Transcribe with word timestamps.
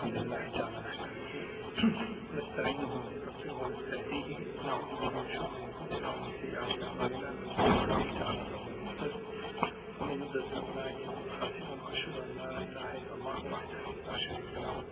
الحمد 0.00 0.14
لله 0.16 0.48
تعالى 0.58 0.82
نستعينه 2.36 2.92
ونستغفره 2.94 3.52
ونستهديه 3.62 4.36
نعوذ 4.66 4.90
به 5.00 5.08
من 5.10 5.26
شرور 5.32 5.56
انفسنا 5.68 6.08
ومن 6.08 6.32
سيئات 6.42 6.82
اعمالنا 6.82 7.30
من 7.30 7.50
الله 7.84 8.18
تعالى 8.18 8.44
ومن 10.00 10.22
يضلل 10.22 10.44
فلا 10.50 10.84
هادي 10.86 11.04
له 11.04 11.84
واشهد 11.84 12.14
ان 12.24 12.30
لا 12.38 12.50
اله 12.58 12.90
الا 12.98 13.14
الله 13.18 13.38
وحده 13.52 13.82
لا 14.06 14.18
شريك 14.18 14.54
له 14.54 14.84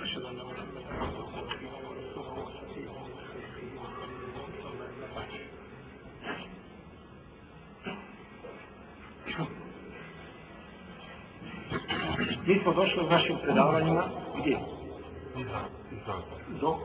واشهد 0.00 0.22
ان 0.22 0.36
محمدا 0.50 0.92
عبده 1.00 1.24
ورسوله 1.34 1.78
ورسوله 1.88 2.32
وصفيه 2.44 2.90
من 3.06 3.14
خلقه 3.28 3.66
وخليله 3.82 4.44
ثم 4.62 4.78
اما 4.90 5.06
بعد 5.16 5.30
Mi 12.46 12.60
smo 12.62 12.72
došli 12.72 13.00
u 13.00 13.06
našim 13.10 13.36
predavanjima 13.42 14.04
Do 16.61 16.77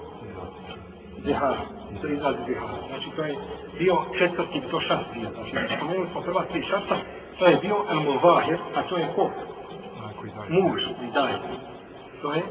Zihara. 1.25 1.57
To 2.01 2.07
je 2.07 2.15
izraz 2.15 2.35
Zihara. 2.47 2.79
Znači 2.89 3.11
to 3.16 3.25
je 3.25 3.37
bio 3.79 3.97
četvrti 4.19 4.62
to 4.71 4.80
šast 4.80 5.05
bio. 5.15 5.30
Znači 5.30 5.75
spomenuli 5.77 6.09
smo 6.12 6.21
prva 6.21 6.45
tri 6.52 6.62
šasta, 6.62 6.97
to 7.38 7.47
je 7.47 7.57
bio 7.57 7.77
El 7.91 8.01
Muvahir, 8.01 8.59
a 8.75 8.83
to 8.83 8.97
je 8.97 9.09
ko? 9.15 9.30
Muž 10.49 10.83
daje. 11.15 11.38
To 12.23 12.33
je 12.33 12.43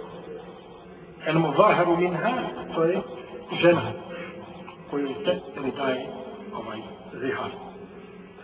El 1.26 1.40
Muvahiru 1.40 1.98
Minha, 1.98 2.32
to 2.76 2.84
je 2.84 3.02
žena 3.62 3.82
koju 4.90 5.10
se 5.26 5.40
ili 5.58 5.72
daje 5.72 6.08
ovaj 6.54 6.80
Zihar. 7.14 7.52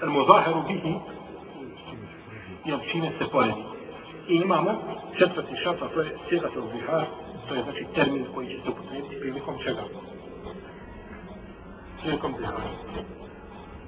El 0.01 0.09
Muvahiru 0.09 0.63
Bihi, 0.67 0.95
jel 2.65 2.79
čine 2.91 3.11
se 3.19 3.25
poredi. 3.31 3.74
I 4.27 4.35
imamo 4.35 4.71
četvrti 5.17 5.55
šart, 5.63 5.81
a 5.81 5.87
to 5.87 6.01
je 6.01 6.17
sjedatel 6.29 6.63
zihar, 6.71 7.05
to 7.47 7.55
je 7.55 7.63
znači 7.63 7.85
termin 7.95 8.25
koji 8.33 8.47
će 8.47 8.55
se 8.63 8.69
upotrebiti 8.69 9.19
prilikom 9.19 9.55
čega? 9.63 9.83
Prilikom 12.01 12.33
zihara. 12.39 12.69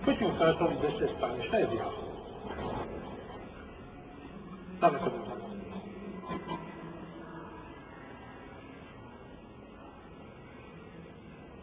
Koji 0.05 0.17
ćemo 0.17 0.33
sada 0.38 0.53
to 0.53 0.71
deset 0.81 1.17
stane? 1.17 1.44
Šta 1.47 1.57
je 1.57 1.67
zihar? 1.71 1.91
Šta 4.77 4.91
neko 4.91 5.09
da 5.09 5.17
znam? 5.25 5.38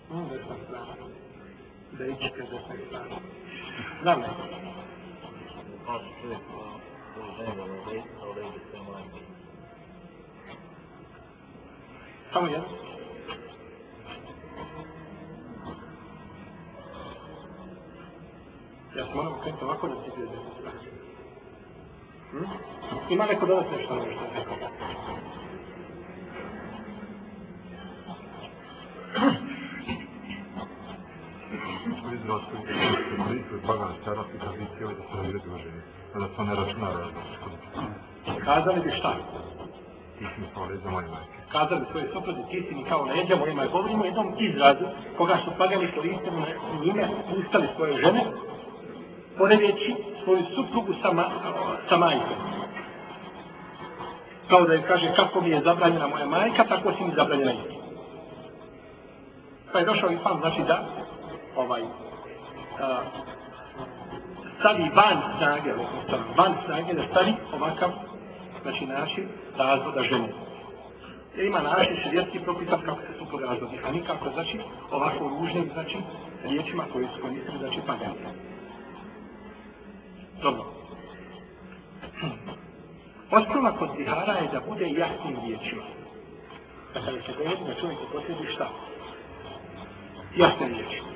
Hmm, 0.09 0.29
desna 0.29 0.55
strana. 0.67 0.95
Da 1.99 2.07
ići 2.07 2.31
kada 2.37 2.51
desna 2.51 2.75
strana. 2.89 3.17
Znam 4.03 4.21
neko. 4.21 4.43
Kao 5.87 5.99
što 5.99 6.74
Samo 12.33 12.47
jedan. 12.47 12.69
Ja 18.97 19.07
se 19.07 19.15
moram 19.15 19.41
krenuti 19.43 19.65
ovako 19.65 19.89
da 19.89 19.95
ti 19.95 20.11
gledam. 20.17 20.45
Hm? 22.31 22.45
Ima 23.11 23.27
neko 23.27 23.47
dodat 23.47 23.67
nešto 23.71 23.85
što 23.85 23.95
nešto? 23.95 24.25
Rekao? 32.39 32.61
Izraz 32.63 33.03
koji 33.05 33.05
se 33.09 33.23
koristio 33.25 33.59
pagan 33.67 33.93
čarap 34.05 34.27
i 34.35 34.39
tradicije 34.39 34.87
da 34.99 35.03
se 35.09 35.17
ne 35.23 35.59
žene. 35.63 35.81
Da 36.15 36.27
se 36.37 36.43
ne 36.49 36.55
računa 36.55 36.89
različite. 36.99 37.49
Kazali 38.45 38.81
bi 38.81 38.91
šta? 38.91 39.13
Ti 40.19 40.25
si 40.35 40.41
mi 40.41 40.47
kao 40.55 40.65
leđa 40.65 40.91
moje 40.91 41.09
majke. 41.09 41.39
Kazali 41.53 41.85
svoje 41.91 42.07
suprotne, 42.13 42.45
ti 42.51 42.67
si 42.69 42.75
mi 42.75 42.85
kao 42.85 43.03
leđa 43.05 43.37
moje 43.37 43.55
majke. 43.55 43.73
Govorimo 43.73 44.03
o 44.03 44.07
jednom 44.07 44.29
izrazu 44.39 44.85
koga 45.17 45.37
su 45.45 45.51
pagani 45.59 45.93
koristili 45.95 46.39
na 46.39 46.47
njime, 46.85 47.09
ustali 47.39 47.69
svoje 47.77 47.93
žene, 48.03 48.23
poredeći 49.39 49.95
svoju 50.25 50.45
suprugu 50.55 50.93
sa, 51.03 51.13
ma, 51.13 51.25
sa 51.89 51.97
majkom. 51.97 52.39
Kao 54.49 54.67
da 54.67 54.73
je 54.73 54.83
kaže 54.89 55.15
kako 55.17 55.41
mi 55.41 55.51
je 55.51 55.63
zabranjena 55.65 56.07
moja 56.09 56.27
majka, 56.27 56.65
tako 56.65 56.93
si 56.93 57.05
mi 57.05 57.13
zabranjena 57.17 57.53
i 57.53 57.75
Pa 59.75 59.79
je 59.79 59.85
došao 59.85 60.11
i 60.11 60.19
pan, 60.25 60.39
znači 60.41 60.63
da 60.69 60.85
ovaj 61.57 61.83
a, 62.81 63.01
stavi 64.59 64.91
van 64.95 65.19
snage, 65.39 65.73
odnosno 65.73 66.19
van 66.37 66.55
snage 66.65 66.95
da 66.95 67.03
stavi 67.11 67.35
ovakav 67.55 67.91
znači 68.63 68.87
način 68.87 69.29
razvoda 69.57 70.03
žene. 70.03 70.29
Jer 71.37 71.47
ima 71.47 71.61
način 71.61 71.97
širijetski 72.03 72.39
propisan 72.41 72.81
kako 72.85 73.01
se 73.01 73.19
supruga 73.19 73.47
razvodi, 73.47 73.79
a 73.85 73.91
nikako 73.91 74.31
znači 74.31 74.61
ovako 74.91 75.29
ružnim 75.29 75.71
znači 75.73 75.99
riječima 76.45 76.85
koje 76.93 77.09
su 77.09 77.23
koristili 77.23 77.59
znači 77.59 77.81
pagani. 77.87 78.15
Dobro. 80.43 80.65
Osnova 83.31 83.77
kod 83.79 83.91
zihara 83.97 84.33
je 84.33 84.49
da 84.53 84.61
bude 84.69 84.89
jasnim 84.91 85.37
riječima. 85.47 85.83
Dakle, 86.95 87.13
da 87.13 87.19
kada 87.19 87.33
se 87.33 87.39
govori 87.39 87.65
da 87.67 87.81
čovjek 87.81 87.99
upotrebi 88.09 88.53
šta? 88.55 88.69
Jasne 90.37 90.69
riječi. 90.69 91.14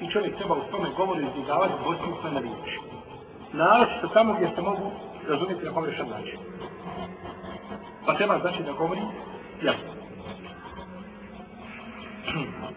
I 0.00 0.10
čovjek 0.10 0.36
treba 0.36 0.54
u 0.54 0.70
tome 0.70 0.88
govoru 0.96 1.20
izbjegavati 1.20 1.72
dvosmislene 1.82 2.40
riječi. 2.40 2.80
Naravno 3.52 4.08
tamo 4.14 4.34
gdje 4.34 4.50
se 4.54 4.62
mogu 4.62 4.90
razumjeti 5.28 5.64
na 5.64 5.72
pogrešan 5.72 6.08
način. 6.08 6.38
Pa 8.06 8.14
treba 8.14 8.38
znači 8.38 8.62
da 8.62 8.72
govori 8.72 9.00
jasno. 9.62 9.90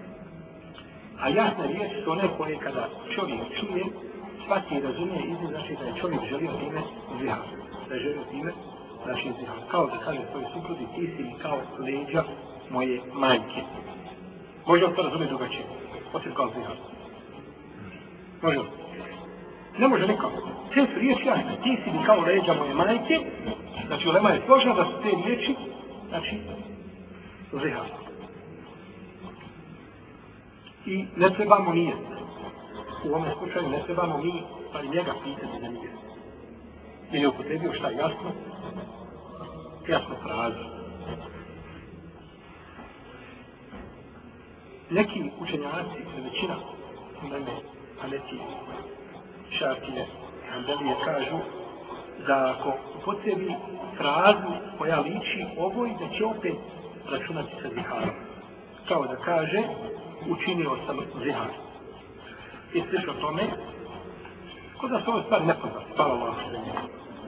A 1.22 1.30
jasne 1.30 1.68
riječi 1.68 1.96
su 2.04 2.12
one 2.12 2.24
koje 2.38 2.58
kada 2.58 2.90
čovjek 3.16 3.42
čuje, 3.60 3.86
svaki 4.46 4.76
i 4.76 4.82
razumije 4.82 5.20
izme 5.24 5.48
znači 5.48 5.76
da 5.80 5.86
je 5.86 5.96
čovjek 6.02 6.22
želio 6.30 6.52
time 6.60 6.82
zihar. 7.20 7.40
Da 7.90 7.96
je 7.96 8.02
želio 8.02 8.24
time 8.32 8.52
znači 9.04 9.32
zihar. 9.40 9.58
Kao 9.72 9.86
da 9.86 9.98
kaže 10.06 10.20
svoj 10.32 10.44
suprudi, 10.54 10.88
ti 10.96 11.14
si 11.18 11.24
mi 11.24 11.34
kao 11.42 11.60
leđa 11.80 12.24
moje 12.70 13.02
majke. 13.14 13.62
Može 14.68 14.86
on 14.86 14.96
to 14.96 15.02
razumjeti 15.02 15.30
drugačije. 15.30 15.66
Osim 16.14 16.34
kao 16.34 16.50
zihar. 16.56 16.97
Može. 18.42 18.60
Ne 19.78 19.88
može 19.88 20.08
nikako. 20.08 20.50
Te 20.74 20.86
su 20.94 21.00
riječi 21.00 21.26
jasne. 21.26 21.58
Ti 21.64 21.78
si 21.84 21.92
mi 21.92 22.06
kao 22.06 22.22
leđa 22.22 22.54
moje 22.54 22.74
majke. 22.74 23.20
Znači, 23.88 24.10
ulema 24.10 24.30
je 24.30 24.42
složna 24.46 24.74
da 24.74 24.86
su 24.86 24.92
te 25.04 25.10
riječi, 25.26 25.56
znači, 26.10 26.40
zihar. 27.54 27.88
I 30.86 31.06
ne 31.16 31.30
trebamo 31.30 31.74
nije. 31.74 31.96
U 33.06 33.10
ovom 33.10 33.28
slučaju 33.38 33.70
ne 33.70 33.84
trebamo 33.86 34.18
mi, 34.18 34.44
pa 34.74 34.82
i 34.82 34.90
njega 34.90 35.14
pitati 35.24 35.62
da 35.62 35.68
nije. 35.68 35.92
Jer 37.12 37.22
je 37.22 37.28
upotrebio 37.28 37.74
šta 37.74 37.90
jasno? 37.90 38.32
Jasno 39.88 40.16
frazu. 40.24 40.78
Neki 44.90 45.32
učenjaci, 45.40 46.00
većina, 46.24 46.56
ne 47.32 47.77
a 48.04 48.08
neki 48.08 48.38
šafije, 49.50 50.06
Hanbelije 50.50 50.96
kažu 51.06 51.38
da 52.28 52.56
ako 52.58 52.74
upotrebi 53.00 53.56
frazu 53.98 54.52
koja 54.78 55.00
liči 55.00 55.46
ovoj, 55.58 55.90
da 56.00 56.10
će 56.18 56.26
opet 56.26 56.56
računati 57.12 57.52
sa 57.62 57.70
ziharom. 57.70 58.16
Kao 58.88 59.08
da 59.08 59.16
kaže, 59.16 59.64
učinio 60.30 60.78
sam 60.86 60.98
zihar. 61.24 61.50
I 62.74 62.82
slično 62.90 63.14
tome, 63.14 63.44
kod 64.78 64.90
da 64.90 65.02
se 65.02 65.10
ovo 65.10 65.22
stvar 65.22 65.46
nepoznat, 65.46 65.84
hvala 65.96 66.14
Allah, 66.14 66.36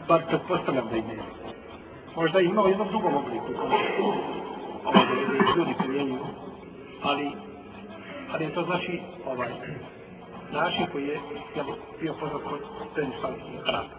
bar 0.08 0.22
pretpostavljam 0.28 0.88
da 0.90 0.98
ide. 0.98 1.18
Možda 2.16 2.40
imao 2.40 2.68
jednom 2.68 2.88
drugom 2.88 3.16
obliku, 3.16 3.62
ovo 4.86 5.00
ljudi 5.58 5.74
primjenjuju, 5.80 6.26
ali, 7.04 7.32
ali 8.34 8.44
je 8.44 8.54
to 8.54 8.64
znači 8.64 9.02
ovaj, 9.26 9.50
način 10.52 10.86
koji 10.92 11.08
je 11.08 11.20
jel, 11.56 11.66
bio 12.02 12.14
poznat 12.20 12.44
kod 12.44 12.60
predispanskih 12.94 13.62
hrana. 13.66 13.96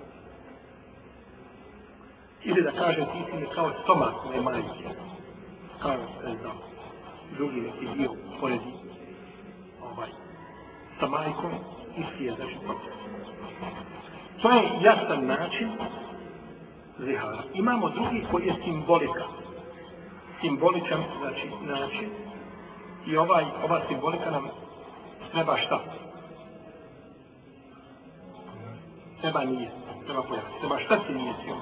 Ili 2.45 2.63
da 2.63 2.73
kaže 2.73 3.01
ti 3.01 3.31
si 3.31 3.37
mi 3.37 3.47
kao 3.55 3.73
stomak 3.83 4.15
moje 4.25 4.41
majke, 4.41 4.89
kao 5.83 5.97
ne 6.25 6.37
znam, 6.41 6.57
drugi 7.37 7.61
neki 7.61 7.99
dio 7.99 8.11
pored 8.41 8.61
ovaj, 9.83 10.09
sa 11.01 11.09
majkom, 11.09 11.53
isti 11.97 12.25
je 12.25 12.35
znači 12.35 12.57
proces. 12.65 13.01
To 14.43 14.51
je 14.51 14.71
jasan 14.81 15.27
način 15.27 15.71
zihara. 16.99 17.43
Imamo 17.55 17.91
drugi 17.91 18.25
koji 18.31 18.47
je 18.47 18.55
simbolika. 18.65 19.25
Simboličan 20.41 21.03
znači, 21.21 21.49
način. 21.63 22.11
I 23.07 23.17
ovaj, 23.17 23.45
ova 23.65 23.81
simbolika 23.89 24.31
nam 24.31 24.49
treba 25.33 25.57
šta? 25.57 25.81
Treba 29.21 29.45
nije, 29.45 29.71
treba 30.05 30.23
pojaviti. 30.23 30.59
Treba 30.61 30.79
šta 30.79 30.99
si 31.07 31.15
nije 31.15 31.33
tio? 31.45 31.55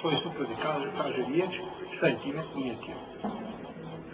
Svoje 0.00 0.16
supruzi 0.16 0.54
kaže, 0.62 0.86
kaže 1.02 1.24
riječ, 1.28 1.52
šta 1.96 2.06
je 2.06 2.18
time 2.22 2.42
nije 2.54 2.74
tio. 2.84 2.98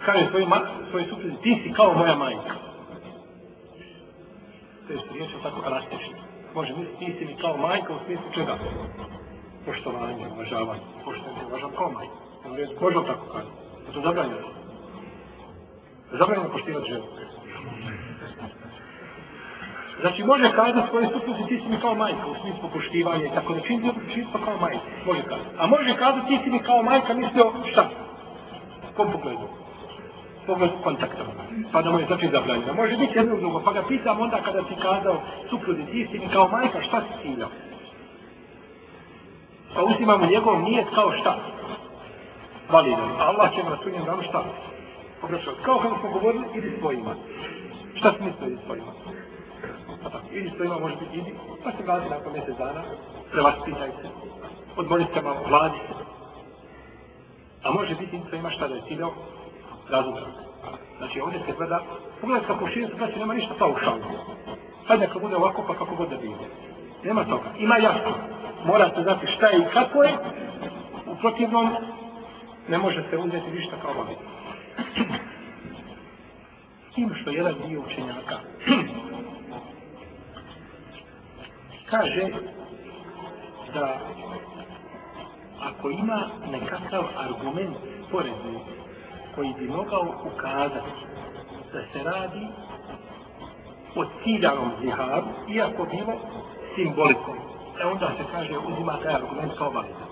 kaže 0.05 0.27
svoj, 0.29 0.45
ma, 0.45 0.59
svoje 0.89 1.05
supruzi, 1.09 1.35
ti 1.43 1.61
si 1.63 1.73
kao 1.73 1.93
moja 1.93 2.15
majka. 2.15 2.53
To 4.87 4.93
je 4.93 4.99
riječ 5.13 5.31
tako 5.43 5.69
rastična. 5.69 6.17
Može 6.55 6.73
misliti, 6.73 7.05
ti 7.05 7.15
si 7.19 7.25
mi 7.25 7.35
kao 7.35 7.57
majka 7.57 7.93
u 7.93 7.99
smislu 8.05 8.25
čega? 8.33 8.57
Poštovanje, 9.65 10.27
uvažavanje. 10.35 10.81
Poštovanje, 11.05 11.45
uvažavanje 11.47 11.77
kao 11.77 11.91
majka. 11.91 12.13
Evo 12.45 12.55
reći, 12.55 12.73
Božo 12.79 13.01
tako 13.01 13.25
kaže. 13.33 13.47
Je 13.95 14.01
zabranjeno? 14.03 14.47
Zabranjeno 16.11 16.49
poštivati 16.49 16.89
ženu. 16.89 17.05
Znači, 20.01 20.23
može 20.23 20.51
kazati 20.51 20.89
svoje 20.89 21.07
supruzi, 21.13 21.43
ti 21.47 21.59
si 21.61 21.69
mi 21.69 21.77
kao 21.81 21.95
majka, 21.95 22.27
u 22.27 22.35
smislu 22.41 22.69
poštivanja 22.73 23.25
i 23.25 23.35
tako 23.35 23.53
znači, 23.53 23.77
da 23.77 23.91
čini 23.91 24.13
čisto 24.13 24.39
kao 24.45 24.57
majka. 24.57 24.85
Može 25.05 25.21
kazati. 25.23 25.55
A 25.57 25.67
može 25.67 25.97
kazati, 25.97 26.27
ti 26.27 26.39
si 26.43 26.49
mi 26.49 26.59
kao 26.59 26.83
majka, 26.83 27.13
mislio, 27.13 27.51
šta? 27.71 27.89
Kom 28.95 29.11
pogledu? 29.11 29.47
Pogled 30.45 30.71
kontakta. 30.83 31.23
Pa 31.71 31.81
da 31.81 31.91
mu 31.91 31.99
je 31.99 32.05
znači 32.05 32.29
zabranjeno. 32.31 32.73
Može 32.73 32.97
biti 32.97 33.17
jedno 33.17 33.35
drugo. 33.35 33.61
Pa 33.65 33.71
ga 33.73 33.83
pitam 33.87 34.21
onda 34.21 34.41
kada 34.45 34.61
si 34.63 34.75
kazao, 34.81 35.21
supruzi, 35.49 35.85
ti 35.85 36.07
si 36.11 36.19
mi 36.19 36.27
kao 36.33 36.47
majka, 36.47 36.81
šta 36.81 37.01
si 37.01 37.21
ciljao? 37.21 37.49
Pa 39.75 39.83
uzimamo 39.83 40.25
njegov 40.25 40.61
nijet 40.61 40.87
kao 40.95 41.11
šta? 41.11 41.37
Validan. 42.71 43.11
A 43.19 43.23
Allah 43.23 43.55
će 43.55 43.63
nam 43.63 43.77
sunjem 43.83 44.05
danu 44.05 44.21
šta? 44.21 44.43
Obraćao. 45.23 45.53
Kao 45.61 45.79
kada 45.79 45.95
smo 45.99 46.09
govorili, 46.09 46.45
idi 46.55 46.71
svojima. 46.79 47.15
Šta 47.95 48.13
si 48.17 48.23
mislio 48.23 48.47
idi 48.47 48.57
svojima? 48.65 48.91
Pa 50.03 50.09
što 50.55 50.63
ima 50.63 50.79
može 50.79 50.95
biti 50.95 51.17
idi, 51.17 51.33
pa 51.63 51.71
se 51.71 51.83
vrati 51.83 52.09
nakon 52.09 52.33
mjesec 52.33 52.57
dana, 52.57 52.83
prevaspitaj 53.31 53.89
se, 53.89 54.07
odmori 54.77 55.05
se 55.13 55.21
malo, 55.21 55.43
vladi 55.47 55.77
se. 55.87 55.93
A 57.63 57.71
može 57.71 57.95
biti 57.95 58.15
idi 58.15 58.37
ima 58.37 58.49
šta 58.49 58.67
da 58.67 58.75
je 58.75 58.81
ciljao? 58.87 59.11
razumno. 59.91 60.21
Znači 60.97 61.21
ovdje 61.21 61.39
se 61.45 61.53
gleda, 61.57 61.79
pogledaj 62.21 62.47
kako 62.47 62.67
širi 62.67 62.87
se 62.87 62.95
znači 62.97 63.19
nema 63.19 63.33
ništa 63.33 63.53
paušalno. 63.59 64.05
Sad 64.87 64.99
neka 64.99 65.19
bude 65.19 65.35
ovako 65.35 65.63
pa 65.67 65.75
kako 65.75 65.95
god 65.95 66.09
da 66.09 66.17
bilo. 66.17 66.37
Nema 67.03 67.23
toga. 67.25 67.49
Ima 67.57 67.77
jasno. 67.77 68.13
Morate 68.65 69.03
znati 69.03 69.27
šta 69.27 69.47
je 69.47 69.57
i 69.59 69.73
kako 69.73 70.03
je. 70.03 70.13
U 71.05 71.15
protivnom 71.15 71.75
ne 72.67 72.77
može 72.77 73.03
se 73.09 73.17
uzeti 73.17 73.51
ništa 73.51 73.75
kao 73.81 73.91
ovdje. 73.99 74.15
S 76.91 76.93
tim 76.95 77.13
što 77.21 77.29
jedan 77.29 77.55
dio 77.67 77.81
učenjaka 77.81 78.37
kaže 81.91 82.29
da 83.73 83.99
ako 85.61 85.89
ima 85.89 86.21
nekakav 86.51 87.03
argument 87.17 87.75
porezni 88.11 88.59
koji 89.35 89.53
bi 89.59 89.67
mogao 89.67 90.15
ukazati 90.33 90.91
da 91.73 91.81
se 91.93 92.03
radi 92.03 92.47
o 93.95 94.05
ciljanom 94.23 94.71
ziharu, 94.81 95.27
iako 95.49 95.85
bilo 95.85 96.13
simbolikom, 96.75 97.37
e 97.81 97.85
onda 97.85 98.11
se 98.17 98.23
kaže 98.31 98.57
uzima 98.57 98.97
taj 99.03 99.13
argument 99.13 99.57
kao 99.57 99.69
validan. 99.69 100.07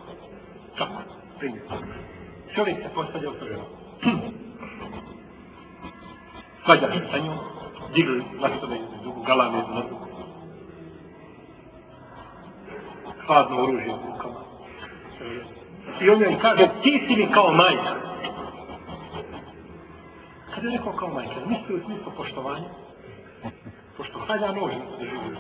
Kako? 0.78 1.02
Primjer. 1.40 1.64
Čovjek 2.56 2.78
se 2.78 2.90
postavlja 2.96 3.30
u 3.30 3.34
prvo. 3.34 3.64
Svađa 6.66 6.88
sa 7.12 7.18
njom, 7.18 7.38
digli 7.94 8.24
lastove 8.42 8.76
iz 8.76 9.02
drugu, 9.02 9.24
galame 9.24 9.60
iz 9.60 9.66
drugu. 9.88 10.09
Hladno 13.30 13.64
oružje 13.64 13.94
u 13.94 14.12
rukama. 14.12 14.40
I 16.02 16.10
on 16.10 16.22
joj 16.22 16.40
kaže, 16.42 16.70
ti 16.84 17.04
si 17.08 17.16
mi 17.16 17.32
kao 17.34 17.54
majka. 17.54 17.96
Kada 20.56 20.68
je 20.68 20.78
rekao 20.78 20.94
kao 20.94 21.10
majka, 21.10 21.34
misli 21.46 21.76
u 21.76 21.84
smislu 21.86 22.12
poštovanja? 22.18 22.70
Pošto 23.98 24.20
hajda 24.20 24.48
nož 24.48 24.72
da 24.72 25.06
živi. 25.06 25.38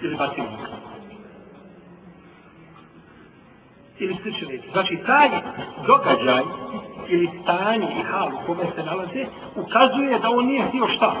Ili 0.00 0.16
batilnika. 0.16 0.72
Ili 3.98 4.16
slične 4.22 4.48
reći. 4.48 4.68
Znači, 4.72 4.98
taj 5.06 5.28
događaj 5.86 6.42
ili 7.08 7.30
stanje 7.42 7.88
i 8.00 8.02
hal 8.02 8.28
u 8.34 8.46
kome 8.46 8.64
se 8.76 8.82
nalaze, 8.82 9.26
ukazuje 9.56 10.18
da 10.18 10.30
on 10.30 10.46
nije 10.46 10.68
htio 10.68 10.88
šta? 10.88 11.14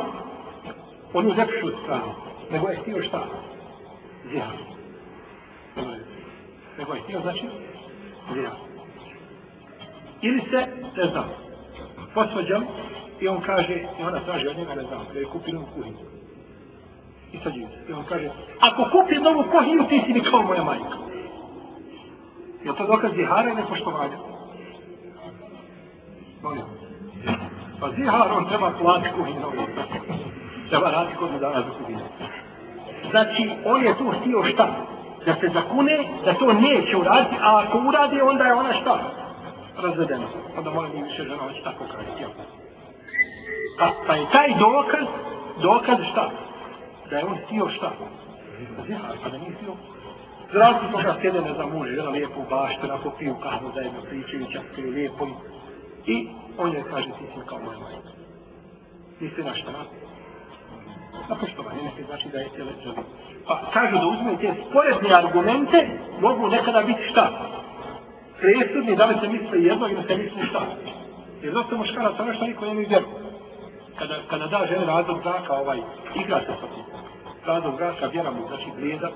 On 1.14 1.28
je 1.28 1.34
lepšu 1.34 1.68
stranu. 1.82 2.12
Nego 2.50 2.68
je 2.68 2.76
htio 2.76 3.02
šta? 3.02 3.26
Zihar. 4.30 4.79
Nego 6.78 6.94
je 6.94 7.00
htio, 7.00 7.20
znači, 7.20 7.44
zihar. 8.34 8.56
Ili 10.22 10.40
se, 10.40 10.66
ne 10.96 11.04
znam, 11.10 11.28
posvađam 12.14 12.64
i 13.20 13.28
on 13.28 13.40
kaže, 13.40 13.74
i 14.00 14.02
ona 14.02 14.20
traži 14.24 14.48
od 14.48 14.56
njega, 14.56 14.74
ne 14.74 14.82
znam, 14.82 15.06
da 15.12 15.18
je 15.18 15.24
kupi 15.24 15.52
novu 15.52 15.66
kuhinju. 15.74 15.96
I 17.32 17.38
sad 17.44 17.56
je, 17.56 17.66
I 17.88 17.92
on 17.92 18.04
kaže, 18.08 18.30
ako 18.60 18.82
kupi 18.90 19.14
novu 19.14 19.44
kuhinju, 19.50 19.88
ti 19.88 20.02
si 20.06 20.12
mi 20.12 20.20
kao 20.20 20.42
moja 20.42 20.64
majka. 20.64 20.98
Je 22.64 22.76
to 22.76 22.86
dokaz 22.86 23.10
zihara 23.16 23.50
i 23.50 23.54
nepoštovanja? 23.54 24.18
Molim. 26.42 26.64
Pa 27.80 27.90
zihar, 27.90 28.32
on 28.32 28.48
treba 28.48 28.70
platiti 28.80 29.14
kuhinju 29.14 29.40
novu. 29.40 29.66
Treba 30.68 30.90
raditi 30.90 31.16
kod 31.16 31.30
dana 31.40 31.62
za 31.62 31.70
kuhinju. 31.78 32.04
Znači, 33.10 33.50
on 33.64 33.84
je 33.84 33.98
tu 33.98 34.12
htio 34.20 34.44
šta? 34.44 34.86
Da 35.26 35.34
se 35.34 35.48
zakune, 35.54 36.08
da 36.24 36.34
to 36.34 36.52
neće 36.52 36.96
uraditi, 36.96 37.36
a 37.40 37.62
ako 37.64 37.78
uradi, 37.78 38.20
onda 38.20 38.44
je 38.44 38.54
ona 38.54 38.72
šta? 38.72 39.20
razvedeno. 39.82 40.26
Onda 40.58 40.70
moram 40.70 40.90
nije 40.90 41.04
više 41.04 41.22
žena 41.22 41.46
već 41.46 41.62
tako 41.64 41.84
kazati. 41.84 42.24
Pa, 43.78 43.90
pa 44.06 44.14
je 44.14 44.26
taj 44.32 44.48
dokaz, 44.58 45.06
dokaz 45.62 45.98
šta? 46.12 46.30
Da 47.10 47.16
je 47.16 47.24
on 47.24 47.36
htio 47.46 47.68
šta? 47.68 47.92
Zihar, 48.86 49.16
pa 49.22 49.28
da 49.28 49.38
nije 49.38 49.52
htio. 49.52 49.72
Zrazno 50.52 50.88
toga 50.92 51.16
sjede 51.20 51.40
ne 51.40 51.54
za 51.54 51.66
muže, 51.66 51.94
žena 51.94 52.10
lijepo 52.10 52.40
u 52.40 52.50
baštu, 52.50 52.80
onako 52.84 53.10
piju 53.10 53.34
kahvu 53.42 53.72
zajedno, 53.74 54.00
pričaju, 54.08 54.46
čakaju 54.52 54.90
lijepo. 54.90 55.26
I 56.06 56.28
on 56.58 56.72
je 56.72 56.84
kaže, 56.90 57.08
ti 57.08 57.24
si 57.34 57.46
kao 57.46 57.58
moja 57.58 57.78
majka. 57.78 58.10
Misli 59.20 59.44
na 59.44 59.54
šta? 59.54 59.72
Na 61.28 61.36
poštovanje, 61.40 61.82
ne 61.82 62.04
znači 62.06 62.28
da 62.28 62.38
je 62.38 62.48
tijele. 62.48 62.72
Pa 63.46 63.60
kažu 63.72 63.96
da 63.96 64.06
uzme 64.06 64.36
te 64.40 64.54
sporedne 64.68 65.10
argumente, 65.16 65.88
mogu 66.20 66.48
nekada 66.48 66.82
biti 66.82 67.02
šta? 67.10 67.50
presudni 68.40 68.96
da 68.96 69.04
li 69.06 69.14
se 69.20 69.28
misle 69.28 69.62
jedno 69.62 69.88
ili 69.88 70.02
se 70.08 70.16
misle 70.16 70.46
šta. 70.50 70.62
Jer 71.42 71.54
zato 71.54 71.76
muškara 71.76 72.12
ono 72.18 72.34
što 72.34 72.46
niko 72.46 72.64
nema 72.64 72.80
vjeru. 72.80 73.06
Kada, 73.98 74.14
kada 74.30 74.46
da 74.46 74.66
žene 74.66 74.86
razlog 74.86 75.22
braka, 75.22 75.52
ovaj, 75.54 75.78
igra 76.14 76.40
se 76.40 76.52
sa 76.60 76.66
tim. 76.74 76.84
Razlog 77.46 77.76
braka, 77.76 78.06
vjera 78.06 78.30
mu, 78.30 78.48
znači 78.48 78.68
gleda. 78.78 79.10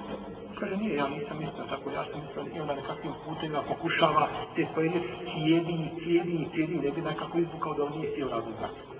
Kaže, 0.58 0.76
nije, 0.76 0.96
ja 0.96 1.08
nisam 1.08 1.36
mislio 1.38 1.64
tako, 1.70 1.90
ja 1.90 2.04
sam 2.04 2.20
mislio, 2.20 2.56
i 2.56 2.60
onda 2.60 2.74
nekakvim 2.74 3.12
putima 3.24 3.62
pokušava 3.68 4.28
te 4.56 4.66
svoje 4.72 4.90
cijedi, 5.30 5.90
cijedi, 6.02 6.48
cijedi, 6.52 6.74
ne 6.84 6.90
bi 6.90 7.00
nekako 7.02 7.38
izvukao 7.38 7.74
da 7.74 7.84
on 7.84 7.92
nije 7.96 8.10
htio 8.12 8.28
razlog 8.28 8.54
braka. 8.58 8.93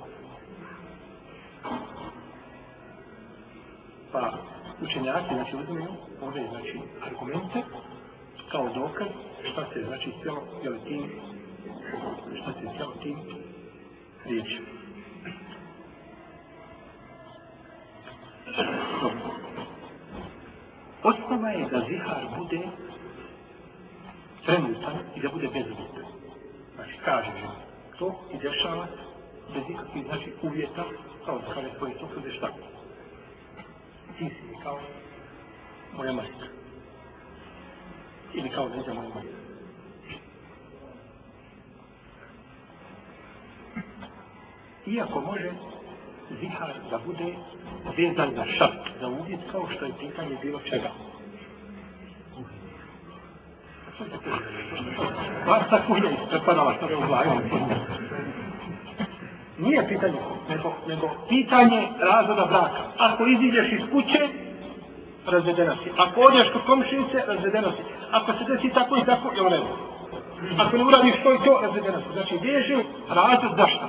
Pa, 4.15 4.33
učenjaci, 4.81 5.35
znači, 5.35 5.57
uzmeju 5.57 5.91
ove, 6.23 6.49
znači, 6.51 6.81
argumente, 7.03 7.63
kao 8.51 8.69
dokaz 8.75 9.09
šta 9.53 9.65
se 9.73 9.85
znači 9.85 10.13
cijelo 10.23 10.43
jel, 10.63 10.75
tim 10.89 11.11
šta 12.43 12.53
se 12.53 12.77
cijelo 12.77 12.93
tim 13.03 13.19
riječi. 14.25 14.61
Osnova 21.03 21.51
je 21.51 21.69
da 21.71 21.85
zihar 21.89 22.25
bude 22.39 22.61
trenutan 24.47 24.99
i 25.17 25.21
da 25.21 25.29
bude 25.29 25.49
bezuvjetan. 25.49 26.05
Znači, 26.75 26.99
kaže 27.05 27.31
žena, 27.41 27.55
to 27.99 28.21
i 28.33 28.39
dešava 28.39 28.87
bez 29.55 29.63
ikakvih 29.69 30.05
znači, 30.07 30.33
uvjeta, 30.43 30.85
kao 31.27 31.39
da 31.39 31.55
kaže 31.55 31.69
svoje 31.79 31.95
bude 32.15 32.33
šta. 32.33 32.74
Ti 34.19 34.25
si 34.25 34.49
mi 34.51 34.63
kao 34.63 34.79
moja 35.97 36.13
majka 36.13 36.47
ili 38.35 38.51
kao 38.51 38.69
da 38.69 38.95
moja 38.95 39.09
majka. 39.15 39.45
Iako 44.87 45.21
može 45.21 45.53
zihar 46.41 46.75
da 46.91 46.99
bude 47.07 47.35
vezan 47.97 48.35
za 48.35 48.45
šart, 48.45 49.01
za 49.01 49.09
uvjet, 49.09 49.41
kao 49.53 49.69
što 49.71 49.85
je 49.85 49.93
pitanje 50.01 50.37
bilo 50.43 50.61
čega. 50.61 50.91
Pa 55.47 55.65
sa 55.71 55.83
kuhnja 55.87 56.11
isprepadala 56.11 56.75
što 56.77 56.89
je 56.89 56.97
u 56.97 57.07
glavi. 57.07 57.31
Nije 59.59 59.89
pitanje, 59.89 60.19
nego, 60.49 60.73
nego 60.89 61.11
pitanje 61.29 61.89
razvoda 62.01 62.45
braka. 62.45 62.83
Ako 62.99 63.27
iziđeš 63.27 63.73
iz 63.73 63.81
kuće, 63.93 64.29
razvedena 65.27 65.77
si. 65.83 65.91
Ako 65.99 66.21
odješ 66.21 66.49
kod 66.53 66.63
komšinice, 66.67 67.23
razvedena 67.27 67.73
si. 67.73 67.83
Ako 68.11 68.33
se 68.33 68.45
desi 68.49 68.75
tako 68.75 68.97
i 68.97 69.05
tako, 69.05 69.33
je 69.37 69.43
u 69.43 69.49
redu. 69.49 69.73
Ako 70.59 70.77
ne 70.77 70.85
uradiš 70.85 71.15
to 71.23 71.35
i 71.35 71.39
to, 71.45 71.61
razvedena 71.63 71.99
si. 71.99 72.13
Znači, 72.13 72.39
veže 72.43 72.77
razlog 73.09 73.53
za 73.57 73.67
šta? 73.67 73.89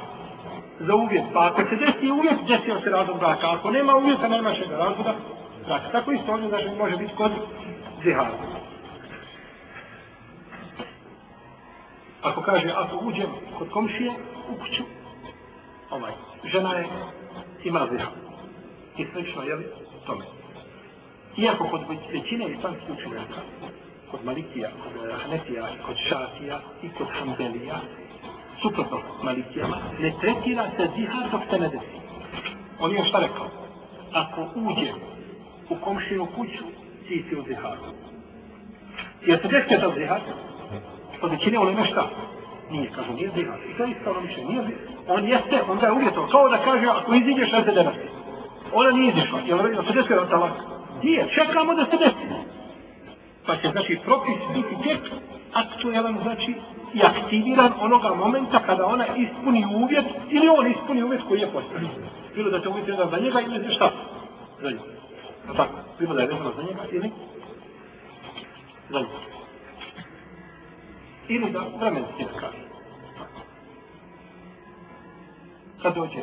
Za 0.79 0.95
uvjet. 0.95 1.23
Pa 1.33 1.45
ako 1.45 1.61
se 1.69 1.75
desi 1.75 2.11
uvjet, 2.11 2.39
desio 2.47 2.79
se 2.83 2.89
razlog 2.89 3.19
braka. 3.19 3.51
Ako 3.51 3.71
nema 3.71 3.95
uvjeta, 3.95 4.27
nema 4.27 4.53
šega 4.53 4.77
razloga 4.77 5.13
braka. 5.67 5.89
Tako 5.91 6.11
isto 6.11 6.31
ovdje, 6.31 6.49
znači, 6.49 6.65
može 6.77 6.97
biti 6.97 7.15
kod 7.15 7.31
zihara. 8.03 8.31
Ako 12.23 12.41
kaže, 12.41 12.69
ako 12.75 13.05
uđem 13.05 13.29
kod 13.57 13.69
komšije 13.69 14.11
u 14.49 14.59
kuću, 14.59 14.83
ovaj, 15.89 16.11
žena 16.43 16.73
je, 16.73 16.85
ima 17.63 17.87
zihar. 17.91 18.13
I 18.97 19.05
slično, 19.11 19.43
jel, 19.43 19.59
tome. 20.05 20.25
Iako 21.37 21.67
kod 21.69 21.81
većine 22.13 22.49
islamskih 22.49 22.89
učenjaka, 22.89 23.41
kod 24.11 24.25
Malikija, 24.25 24.69
kod 24.83 25.19
Hanefija, 25.21 25.67
kod 25.85 25.95
Šafija 25.97 26.59
i 26.83 26.89
kod 26.89 27.07
Hanbelija, 27.19 27.79
suprotno 28.61 28.99
Malikijama, 29.23 29.77
ne 29.99 30.13
tretira 30.21 30.69
se 30.77 30.89
zihar 30.95 31.31
dok 31.31 31.41
se 31.49 31.59
ne 31.59 31.69
desi. 31.69 31.97
On 32.79 32.91
je 32.91 33.05
šta 33.05 33.19
rekao? 33.19 33.47
Ako 34.13 34.41
uđe 34.55 34.91
u 35.69 35.75
komšinu 35.75 36.27
kuću, 36.35 36.63
ti 37.07 37.25
si 37.29 37.35
u 37.35 37.43
ziharu. 37.47 37.81
Jer 39.25 39.39
se 39.41 39.47
desite 39.47 39.79
to 39.79 39.93
zihar? 39.97 40.21
Kod 41.21 41.31
većine 41.31 41.59
ono 41.59 41.85
šta? 41.85 42.09
Nije, 42.71 42.89
kažu, 42.95 43.13
nije 43.13 43.31
zihar. 43.35 43.59
I 43.69 43.77
to 43.77 43.83
je 43.83 43.91
isto 43.91 44.11
ono 44.11 44.21
nije 44.21 44.63
zihar. 44.67 44.95
On 45.07 45.27
jeste, 45.27 45.61
on 45.69 45.79
ga 45.79 45.85
je 45.85 45.91
uvjetovao. 45.91 46.29
Kao 46.29 46.49
da 46.49 46.57
kaže, 46.57 46.85
ako 46.87 47.13
iziđeš, 47.13 47.51
ne 47.51 47.63
se 47.63 47.71
denasi. 47.71 48.07
Ona 48.73 48.91
nije 48.91 49.13
izišla. 49.13 49.39
Jel 49.45 49.57
se 49.87 49.93
desio 49.93 50.21
on 50.21 50.29
talak? 50.29 50.53
Nije, 51.03 51.27
čekamo 51.35 51.73
da 51.75 51.85
se 51.85 51.97
desi. 51.97 52.25
Pa 53.45 53.55
će, 53.55 53.69
znači, 53.71 53.99
propis 54.05 54.37
biti 54.53 54.75
tek 54.83 54.99
aktuelan, 55.53 56.17
znači, 56.21 56.53
i 56.93 57.01
aktiviran 57.03 57.71
onoga 57.81 58.15
momenta 58.15 58.59
kada 58.59 58.85
ona 58.85 59.05
ispuni 59.15 59.65
uvjet 59.75 60.05
ili 60.29 60.47
on 60.47 60.71
ispuni 60.71 61.03
uvjet 61.03 61.21
koji 61.27 61.39
je 61.39 61.51
postavljen. 61.51 61.91
Bilo 62.35 62.49
da 62.49 62.61
će 62.61 62.69
uvjet 62.69 62.87
jedan 62.87 63.09
za 63.09 63.17
njega 63.17 63.41
ili 63.41 63.59
za 63.59 63.69
šta? 63.69 63.91
Za 64.61 64.69
njega. 64.69 64.83
Tako, 65.57 65.73
bilo 65.99 66.13
da 66.13 66.21
je 66.21 66.27
vezano 66.27 66.51
za 66.55 66.61
njega 66.61 66.81
ili 66.91 67.11
za 68.89 68.99
njega. 68.99 69.34
Ili 71.27 71.51
da 71.51 71.59
vremenski 71.79 72.23
da 72.23 72.39
kaže. 72.39 72.57
Kad 75.81 75.95
dođe, 75.95 76.21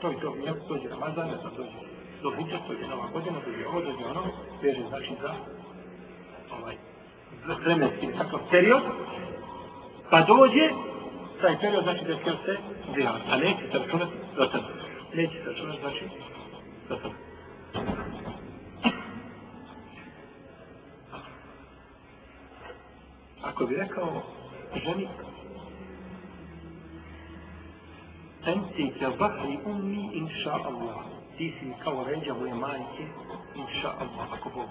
to 0.00 0.12
i 0.12 0.20
to, 0.20 0.34
dođe 0.68 0.88
Ramazan, 0.88 1.28
ne 1.28 1.36
znam, 1.36 1.52
dođe 1.56 1.92
do 2.22 2.30
Hidža, 2.30 2.58
to 2.66 2.72
je 2.72 2.88
nova 2.88 3.06
godina, 3.12 3.38
dođe 3.46 3.66
ovo, 3.66 3.80
dođe 3.80 4.04
ono, 4.04 4.22
veže 4.62 4.82
znači 4.88 5.12
za 5.22 5.34
ovaj 6.56 6.76
vremenski 7.64 8.06
takav 8.18 8.40
period, 8.50 8.82
pa 10.10 10.20
dođe, 10.20 10.68
taj 11.40 11.60
period 11.60 11.82
znači 11.84 12.04
da 12.04 12.14
će 12.14 12.36
se 12.44 12.56
zihar, 12.94 13.20
a 13.30 13.36
neće 13.36 13.62
se 13.72 13.78
računati 13.78 14.12
do 14.36 14.46
tada. 14.46 14.68
Neće 15.14 15.32
se 15.32 15.50
računati 15.50 15.80
znači 15.80 16.04
do 16.88 16.96
tada. 16.96 17.14
Ako 23.42 23.66
bi 23.66 23.76
rekao 23.76 24.22
ženi, 24.84 25.08
Enti 28.46 28.92
ke 28.98 29.06
vahri 29.06 29.58
ummi 29.64 30.10
inša 30.12 30.52
Allah. 30.52 31.04
Ti 31.38 31.54
si 31.60 31.72
kao 31.84 32.04
ređa 32.04 32.34
moje 32.34 32.54
majke, 32.54 33.04
inša 33.54 33.88
Allah, 33.88 34.32
ako 34.32 34.50
Bog 34.50 34.68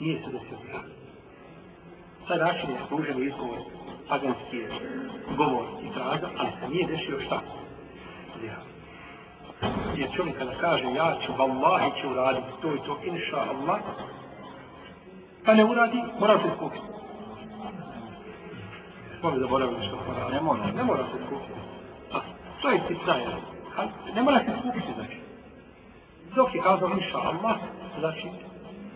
nije 0.00 0.18
se 0.22 0.30
desio 0.30 0.58
zihar. 0.62 0.84
Taj 2.28 2.38
način 2.38 2.70
je 2.70 2.78
služen 2.88 3.22
izgovor, 3.22 3.58
paganski 4.08 4.56
je 4.56 4.68
govor 5.36 5.64
i 5.82 5.92
traga, 5.94 6.28
ali 6.38 6.50
se 6.60 6.68
nije 6.68 6.86
dešio 6.86 7.20
šta? 7.20 7.40
Ja. 8.46 8.58
Jer 9.96 10.10
čovjek 10.16 10.38
kada 10.38 10.54
kaže 10.60 10.84
ja 10.84 11.16
ću, 11.26 11.32
vallahi 11.38 11.90
ću 12.00 12.10
uraditi 12.10 12.52
to 12.62 12.74
i 12.74 12.78
to, 12.86 12.98
inša 13.04 13.36
Allah, 13.36 13.80
pa 15.44 15.54
ne 15.54 15.64
uradi, 15.64 16.02
mora 16.20 16.38
se 16.38 16.50
skupiti. 16.56 16.84
Mogu 19.22 19.38
da 19.38 19.46
boravim 19.46 19.82
što 19.82 19.96
mora. 19.96 20.28
Ne 20.28 20.40
mora. 20.40 20.72
Ne 20.72 20.84
mora 20.84 21.04
se 21.04 21.26
skupiti. 21.26 21.60
A, 22.12 22.20
to 22.62 22.70
je 22.70 22.80
sitna 22.88 23.14
je. 23.14 23.36
Ne 24.14 24.22
mora 24.22 24.38
se 24.38 24.52
skupiti, 24.60 24.92
znači. 24.94 25.16
Dok 26.34 26.54
je 26.54 26.62
kazao 26.62 26.90
inša 26.90 27.18
Allah, 27.18 27.56
znači, 27.98 28.28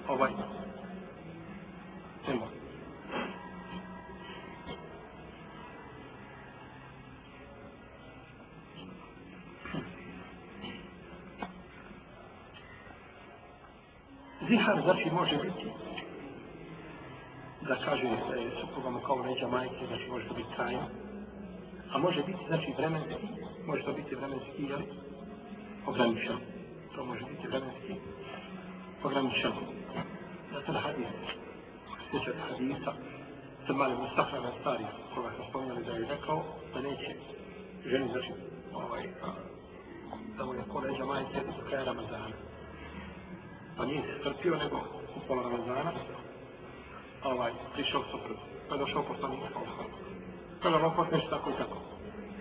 ovaj, 0.09 0.31
Nema. 2.29 2.47
Zihar 14.49 14.81
znači 14.83 15.11
može 15.11 15.37
biti 15.37 15.71
da 17.69 17.77
kaže 17.85 18.07
e, 18.07 18.41
je 18.43 18.51
suprugama 18.61 19.01
kao 19.07 19.17
leđa 19.17 19.49
majke, 19.49 19.87
znači 19.87 20.07
može 20.11 20.29
biti 20.37 20.55
trajno. 20.57 20.87
A 21.93 21.99
može 21.99 22.23
biti 22.23 22.43
znači 22.49 22.75
vremenski, 22.79 23.27
može 23.67 23.83
to 23.83 23.93
biti 23.93 24.15
vremenski 24.15 24.63
jel, 24.71 24.81
Ograničeno. 25.87 26.41
To 26.95 27.05
može 27.05 27.25
biti 27.25 27.47
vremenski 27.49 27.95
ograničeno. 29.05 29.61
Zato 30.53 30.73
da 30.73 30.81
hadis 30.81 31.07
sjećati 32.11 32.39
hadisa 32.49 32.93
Salman 33.67 33.93
ibn 33.93 34.03
Mustafa 34.03 34.41
na 34.41 34.53
stari 34.61 34.85
koga 35.15 35.31
smo 35.37 35.45
spominjali 35.49 35.85
da 35.85 35.93
je 35.93 36.09
rekao 36.09 36.45
da 36.75 36.81
neće 36.81 37.15
ženi 37.87 38.09
znači 38.13 38.33
ovaj 38.75 39.03
da 40.37 40.45
mu 40.45 40.55
je 40.55 40.63
koleđa 40.73 41.05
majke 41.05 41.41
do 41.47 41.69
kraja 41.69 41.85
Ramazana 41.85 42.37
pa 43.77 43.85
nije 43.85 44.03
se 44.03 44.19
strpio 44.21 44.57
nego 44.57 44.77
u 45.17 45.21
pola 45.29 45.43
Ramazana 45.43 45.93
ovaj 47.25 47.53
prišao 47.75 48.03
suprot 48.11 48.39
pa 48.69 48.75
je 48.75 48.79
došao 48.79 49.03
poslanik 49.03 49.41
sa 49.53 49.61
pa 50.63 50.71
da 50.71 50.77
vam 50.77 50.97
potneš 50.97 51.25
tako 51.31 51.51
i 51.51 51.59
tako 51.59 51.77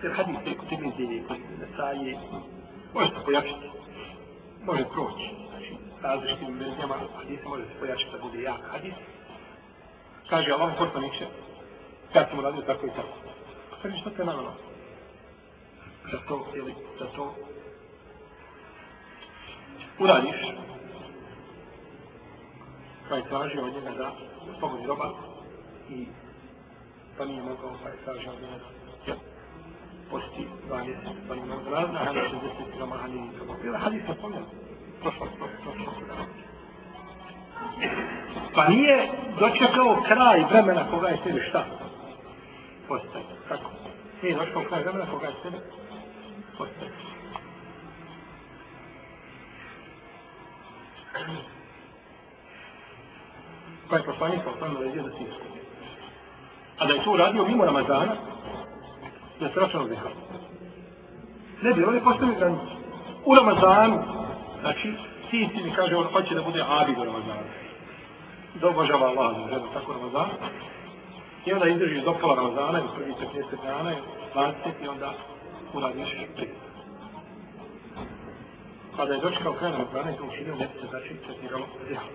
jer 0.02 0.12
hadis 0.12 0.36
je 0.46 0.56
kod 0.56 0.72
Ibn 0.72 0.90
kod 1.28 1.38
Nesaje 1.60 2.18
može 2.94 3.08
se 3.08 3.24
pojačiti 3.24 3.70
može 4.66 4.84
proći 4.84 5.26
znači 5.48 5.72
različitim 6.02 6.58
verzijama 6.58 6.94
hadisa 7.16 7.48
može 7.48 7.64
se 7.64 7.78
pojačiti 7.80 8.12
da 8.12 8.18
bude 8.22 8.42
jak 8.42 8.60
hadis 8.72 8.94
Kaže 10.26 10.50
Allah 10.52 10.74
poslaniče, 10.78 11.26
kad 12.12 12.26
sam 12.28 12.38
uradio 12.38 12.62
tako 12.62 12.86
i 12.86 12.90
tako. 12.90 13.14
Pa 13.70 13.76
Kaže, 13.82 13.96
što 14.00 14.10
te 14.10 14.24
navjelo? 14.24 14.54
Da 16.12 16.18
to, 16.28 16.46
ili, 16.54 16.74
da 16.98 17.06
to 17.06 17.34
uradiš. 19.98 20.40
Pa 23.08 23.16
je 23.16 23.28
tražio 23.28 23.64
od 23.64 23.74
njega 23.74 23.90
da 23.90 24.12
spogodi 24.56 24.86
roba 24.86 25.10
i 25.90 26.06
pa 27.18 27.24
nije 27.24 27.42
mogao, 27.42 27.72
pa 27.82 27.88
je 27.88 27.96
tražio 28.04 28.32
od 28.32 28.42
njega 28.42 28.56
da 29.06 29.14
posti 30.10 30.46
dva 30.66 30.84
mjeseca, 30.84 31.10
pa 31.28 31.34
nije 31.34 31.46
mogao 31.46 31.72
razna, 31.72 32.00
ali 32.06 32.18
60 32.18 32.30
kg, 32.72 32.92
ali 33.02 33.12
nije 33.12 33.38
mogao. 33.38 33.62
Bila 33.62 33.78
hadisa 33.78 34.08
na. 34.08 34.40
Prošlo, 35.02 35.26
prošlo, 35.38 35.72
prošlo. 36.06 36.26
Pa 38.54 38.68
nije 38.68 39.08
dočekao 39.40 40.02
kraj 40.06 40.44
vremena 40.50 40.90
koga 40.90 41.08
je 41.08 41.18
sebi 41.24 41.40
šta? 41.48 41.64
Postavio. 42.88 43.36
Tako. 43.48 43.70
Nije 44.22 44.36
dočekao 44.36 44.62
kraj 44.68 44.82
vremena 44.82 45.10
koga 45.10 45.26
je 45.26 45.34
sebi 45.42 45.56
postavio. 46.58 47.16
Pa 53.90 53.96
je 53.96 54.02
poslanik 54.02 54.40
sa 54.44 54.50
osnovno 54.50 54.80
redio 54.80 55.02
da 55.02 55.10
se 55.10 55.16
iskupi. 55.22 55.58
A 56.78 56.86
da 56.86 56.92
je 56.94 57.04
to 57.04 57.12
uradio 57.12 57.44
mimo 57.44 57.64
Ramazana, 57.64 58.16
da 59.40 59.48
se 59.48 59.60
računa 59.60 59.88
zihar. 59.88 60.12
Ne 61.62 61.72
bi, 61.72 61.84
on 61.84 61.94
je 61.94 62.04
postavio 62.04 62.34
granicu. 62.38 62.76
U 63.24 63.34
Ramazanu, 63.34 64.02
znači, 64.60 64.92
sin 65.30 65.48
ti 65.48 65.62
mi 65.64 65.70
kaže, 65.70 65.96
on 65.96 66.06
hoće 66.12 66.34
da 66.34 66.42
bude 66.42 66.64
abid 66.68 66.98
u 66.98 67.04
Ramazanu. 67.04 67.46
Da 68.60 68.68
obožava 68.68 69.06
Allah 69.06 69.36
da 69.36 69.48
ženu 69.48 69.72
tako 69.74 69.92
Ramazan. 69.92 70.30
I 71.46 71.52
onda 71.52 71.68
izdržiš 71.68 72.04
do 72.04 72.14
pola 72.20 72.34
Ramazana, 72.34 72.80
u 72.84 72.94
prvi 72.96 73.12
15 73.12 73.62
dana, 73.62 73.92
20 74.34 74.52
i 74.84 74.88
onda 74.88 75.12
uradiš 75.72 76.16
prije. 76.36 76.54
Pa 78.96 79.04
da 79.04 79.14
je 79.14 79.20
dočekao 79.20 79.52
kraj 79.52 79.72
Ramazana 79.72 80.10
i 80.10 80.16
to 80.16 80.24
učinio, 80.24 80.54
ne 80.54 80.66
bi 80.66 80.80
se 80.80 80.86
znači 80.90 81.14
tretiralo 81.26 81.66
zihar. 81.88 82.08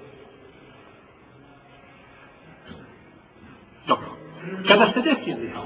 Dobro. 3.87 4.07
Kada 4.67 4.85
se 4.93 5.01
desi 5.01 5.41
zina, 5.41 5.65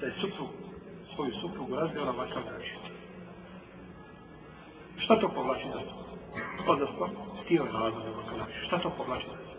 da 0.00 0.06
je 0.06 0.12
suprug, 0.20 0.48
svoju 1.14 1.32
suprugu 1.40 1.76
razvio 1.76 2.04
na 2.04 2.10
ovakav 2.10 2.42
način. 2.52 2.78
Šta 4.98 5.20
to 5.20 5.28
povlači 5.28 5.68
za 5.74 5.80
to? 5.80 6.06
Odnosno, 6.66 7.08
htio 7.44 7.62
je 7.62 7.72
razvoj 7.72 8.04
na 8.04 8.10
ovakav 8.10 8.38
način. 8.38 8.54
Šta 8.66 8.78
to 8.78 8.90
povlači 8.90 9.26
za 9.26 9.36
to? 9.36 9.50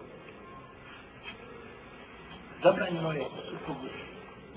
Zabranjeno 2.64 3.12
je 3.12 3.26
suprugu 3.50 3.88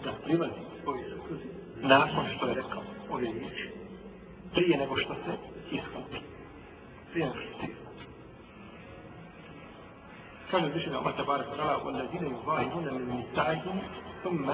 da 0.05 0.13
prilazi 0.25 0.61
svoje 0.83 1.11
supruzi 1.11 1.49
nakon 1.77 2.25
što 2.37 2.47
je 2.47 2.55
rekao 2.55 2.83
ove 3.11 3.25
riječi. 3.25 3.71
Prije 4.55 4.79
nego 4.79 4.97
što 4.97 5.15
se 5.15 5.33
iskupi. 5.71 6.19
Prije 7.13 7.27
nego 7.27 7.39
što 7.41 7.59
se 7.61 7.73
iskupi. 7.73 7.84
Kaže 10.55 10.71
zvišenje 10.71 10.97
Allah 11.03 11.15
tabarak 11.19 11.51
ta'ala 11.51 11.83
وَالَّذِينَ 11.83 12.25
يُظَاهِرُونَ 12.31 12.87
مِنْ 12.95 13.05
نِسَائِهِمْ 13.19 13.77
ثُمَّ 14.23 14.47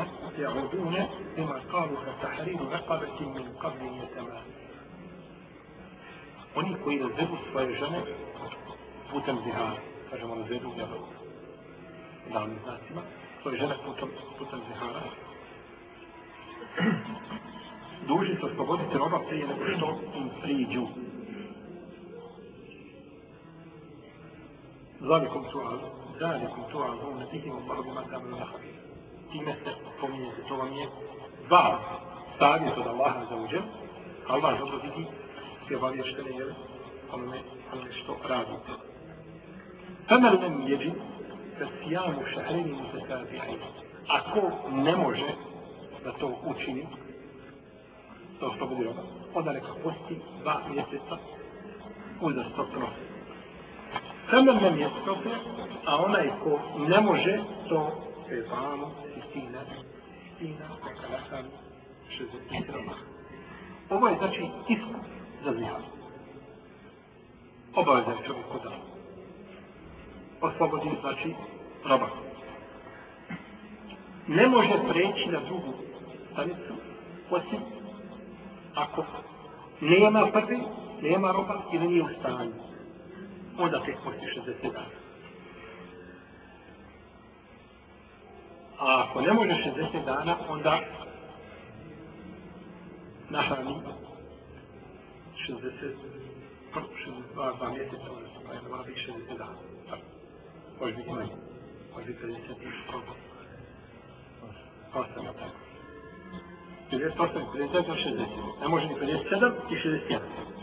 يَعُودُونَ 0.44 0.96
لِمَا 1.36 1.56
قَالُوا 1.72 1.98
فَتَحْرِيرُ 2.04 2.60
رَقَبَةٍ 2.76 3.18
مِنْ 3.36 3.44
قَبْلِ 3.62 3.82
يَتَمَانِ 4.00 4.46
Oni 6.56 6.76
koji 6.84 6.98
razvedu 6.98 7.36
svoje 7.50 7.74
žene 7.78 8.00
putem 9.10 9.36
zihara, 9.44 9.76
kažemo 10.10 10.34
razvedu 10.34 10.72
jel, 10.76 10.88
davnim 12.32 12.58
znacima, 12.64 13.02
svoje 13.42 13.56
žene 13.58 13.74
putem, 13.84 14.08
putem 14.38 14.60
zihara, 14.68 15.02
duži 18.08 18.36
se 18.40 18.46
osloboditi 18.46 18.98
roba 18.98 19.18
prije 19.28 19.46
nego 19.46 19.64
što 19.76 19.88
im 20.18 20.30
priđu. 20.42 20.86
Zalikom 25.00 25.44
tu'al, 25.52 25.78
zalikom 26.20 26.64
tu'al, 26.72 26.98
ovo 27.00 27.18
ne 27.18 27.26
tihim 27.30 27.56
u 27.56 27.60
Bogu 27.60 27.90
ma 27.94 28.02
tamo 28.10 28.36
na. 28.36 28.46
Time 29.32 29.54
se 29.64 29.70
pominjete, 30.00 30.42
to 30.48 30.56
vam 30.56 30.72
je 30.72 30.86
dva 31.46 31.80
savjet 32.38 32.78
od 32.78 32.86
Allaha 32.86 33.24
za 33.30 33.36
uđem. 33.36 33.62
Allah 34.28 34.58
dobro 34.58 34.78
vidi 34.82 35.06
sve 35.66 35.76
obavještene 35.76 36.30
jele 36.30 36.54
onome, 37.12 37.38
onome 37.72 37.92
što 37.92 38.16
radite. 38.28 38.72
Femer 40.08 40.40
nem 40.40 40.68
jeđi 40.68 40.92
da 41.58 41.66
sijamu 41.66 42.20
šahreni 42.34 42.72
mu 42.72 42.84
se 42.92 42.98
tabi'ajni. 43.08 43.68
Ako 44.08 44.40
ne 44.70 44.96
može 44.96 45.28
da 46.04 46.12
to 46.12 46.38
učini, 46.44 46.86
to 48.40 48.46
što 48.46 48.46
oslobodi 48.46 48.84
roba, 48.84 49.02
onda 49.34 49.52
neka 49.52 49.72
posti 49.82 50.20
dva 50.42 50.60
mjeseca 50.68 51.16
uzastopno. 52.20 52.86
Samo 54.30 54.52
nam 54.52 54.78
je 54.78 54.80
jestope, 54.80 55.30
a 55.86 55.96
onaj 56.04 56.30
ko 56.42 56.60
ne 56.88 57.00
može, 57.00 57.38
to 57.68 57.90
je 58.30 58.46
vamo, 58.50 58.90
istina, 59.18 59.60
istina, 60.32 60.66
neka 60.86 61.08
nastavi 61.12 61.48
60 62.50 62.72
roma. 62.72 62.92
Ovo 63.90 64.08
je 64.08 64.16
znači 64.18 64.42
iskup 64.68 65.04
za 65.44 65.52
zihar. 65.52 65.82
Obavezan 67.74 68.16
čovjek 68.26 68.46
kod 68.52 68.60
oslobodi, 70.40 70.90
znači, 71.00 71.34
roba. 71.84 72.08
Ne 74.26 74.48
može 74.48 74.74
preći 74.92 75.28
na 75.28 75.40
drugu 75.40 75.72
stanicu, 76.32 76.74
osim 77.30 77.60
ako 78.74 79.04
nema 79.80 80.26
prvi, 80.32 80.58
nema 81.02 81.32
roba 81.32 81.62
ili 81.72 81.88
nije 81.88 82.02
u 82.02 82.08
stanju. 82.20 82.69
Onda 83.60 83.82
tek 83.84 83.96
posti 84.04 84.26
60 84.26 84.72
dana. 84.72 84.86
A 88.78 89.04
ako 89.04 89.20
ne 89.20 89.32
može 89.32 89.50
60 89.50 90.04
dana, 90.04 90.36
onda 90.48 90.80
nahrani 93.30 93.74
60, 95.48 95.94
62, 96.74 97.52
2 97.60 97.72
mjeseca, 97.72 98.10
odnosno 98.10 98.40
pa 98.46 98.52
je 98.52 98.60
mora 98.70 98.82
biti 98.82 99.00
60 99.00 99.38
dana. 99.38 99.56
Tako. 99.90 100.02
Može 100.80 100.94
biti 100.94 101.10
manje. 101.10 101.32
Može 101.94 102.06
biti 102.06 102.24
50 102.24 102.36
i 102.36 102.90
koliko? 102.90 103.14
8, 104.94 105.04
tako. 105.14 105.56
58, 106.90 107.46
59, 107.54 107.84
60. 107.84 108.60
Ne 108.60 108.68
može 108.68 108.86
ni 108.86 108.94
57 108.94 109.52
i 109.70 109.74
61. 109.74 110.59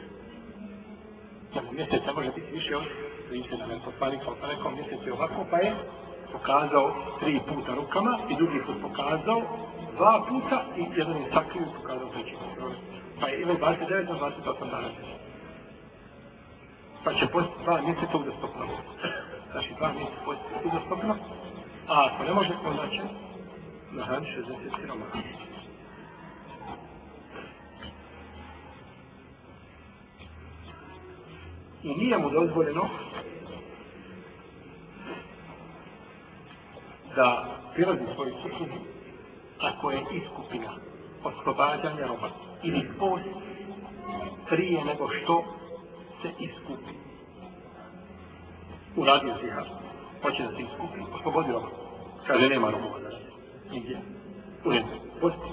Znači, 1.58 1.76
mjesec 1.76 2.02
ne 2.06 2.14
može 2.14 2.32
biti 2.32 2.52
više 2.52 2.78
od 2.78 2.84
lice 3.32 3.56
37. 3.56 3.70
Jer 3.70 3.80
poslanik 3.86 4.22
sa 4.42 4.48
nekom 4.48 4.74
mjesec 4.74 5.00
je 5.06 5.14
ovako, 5.14 5.46
pa 5.52 5.58
je 5.58 5.72
pokazao 6.32 6.86
tri 7.20 7.40
puta 7.50 7.72
rukama 7.76 8.20
i 8.30 8.36
drugi 8.36 8.60
put 8.66 8.76
pokazao 8.82 9.42
dva 9.96 10.26
puta 10.30 10.58
i 10.78 10.84
jedan 10.96 11.18
je 11.18 11.32
sakrio 11.34 11.64
i 11.64 11.76
pokazao 11.82 12.10
treći 12.10 12.36
put. 12.40 12.76
Pa 13.20 13.28
je 13.28 13.42
ili 13.42 13.54
29 13.54 14.10
na 14.10 14.16
28 14.20 14.72
dana. 14.72 14.90
Pa 17.04 17.14
će 17.14 17.28
postati 17.28 17.64
dva 17.64 17.82
mjeseca 17.82 18.18
uzastopno. 18.18 18.64
Znači 19.52 19.70
dva 19.78 19.90
mjeseca 19.94 20.20
postati 20.26 20.68
uzastopno. 20.68 21.16
A 21.88 22.08
ako 22.08 22.24
ne 22.24 22.34
može, 22.34 22.54
onda 22.66 22.88
će 22.90 23.04
na 23.92 24.04
hrani 24.06 24.26
60 24.26 24.82
siroma. 24.82 25.06
I 31.88 31.96
nije 31.96 32.18
mu 32.18 32.30
dozvoljeno 32.30 32.90
da 37.16 37.46
prilazi 37.74 38.04
svoju 38.16 38.34
suprugu 38.42 38.78
ako 39.60 39.92
je 39.92 40.06
iskupina 40.12 40.72
oslobađanja 41.24 42.08
roba 42.08 42.30
ili 42.64 42.90
post 43.00 43.26
prije 44.50 44.86
nego 44.86 45.10
što 45.10 45.44
se 46.22 46.30
iskupi. 46.40 46.94
Uradio 48.96 49.36
zihar. 49.42 49.66
Hoće 50.22 50.44
da 50.44 50.50
se 50.50 50.62
iskupi. 50.62 51.00
Oslobodi 51.20 51.52
roba. 51.52 51.70
Kaže, 52.28 52.50
nema 52.50 52.70
roba. 52.70 53.00
Nigdje. 53.72 53.98
U 54.66 54.72
redu. 54.72 54.88
Posti. 55.22 55.52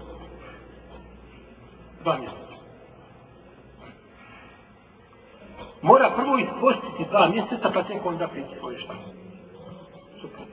Dva 2.02 2.18
mjeseca. 2.18 2.43
Mora 5.84 6.10
prvo 6.16 6.38
ispostiti 6.38 7.10
dva 7.10 7.28
mjeseca, 7.28 7.70
pa 7.74 7.82
tek 7.82 8.06
onda 8.06 8.28
prići 8.28 8.58
svoje 8.58 8.78
šta. 8.78 8.94
Super. 10.20 10.44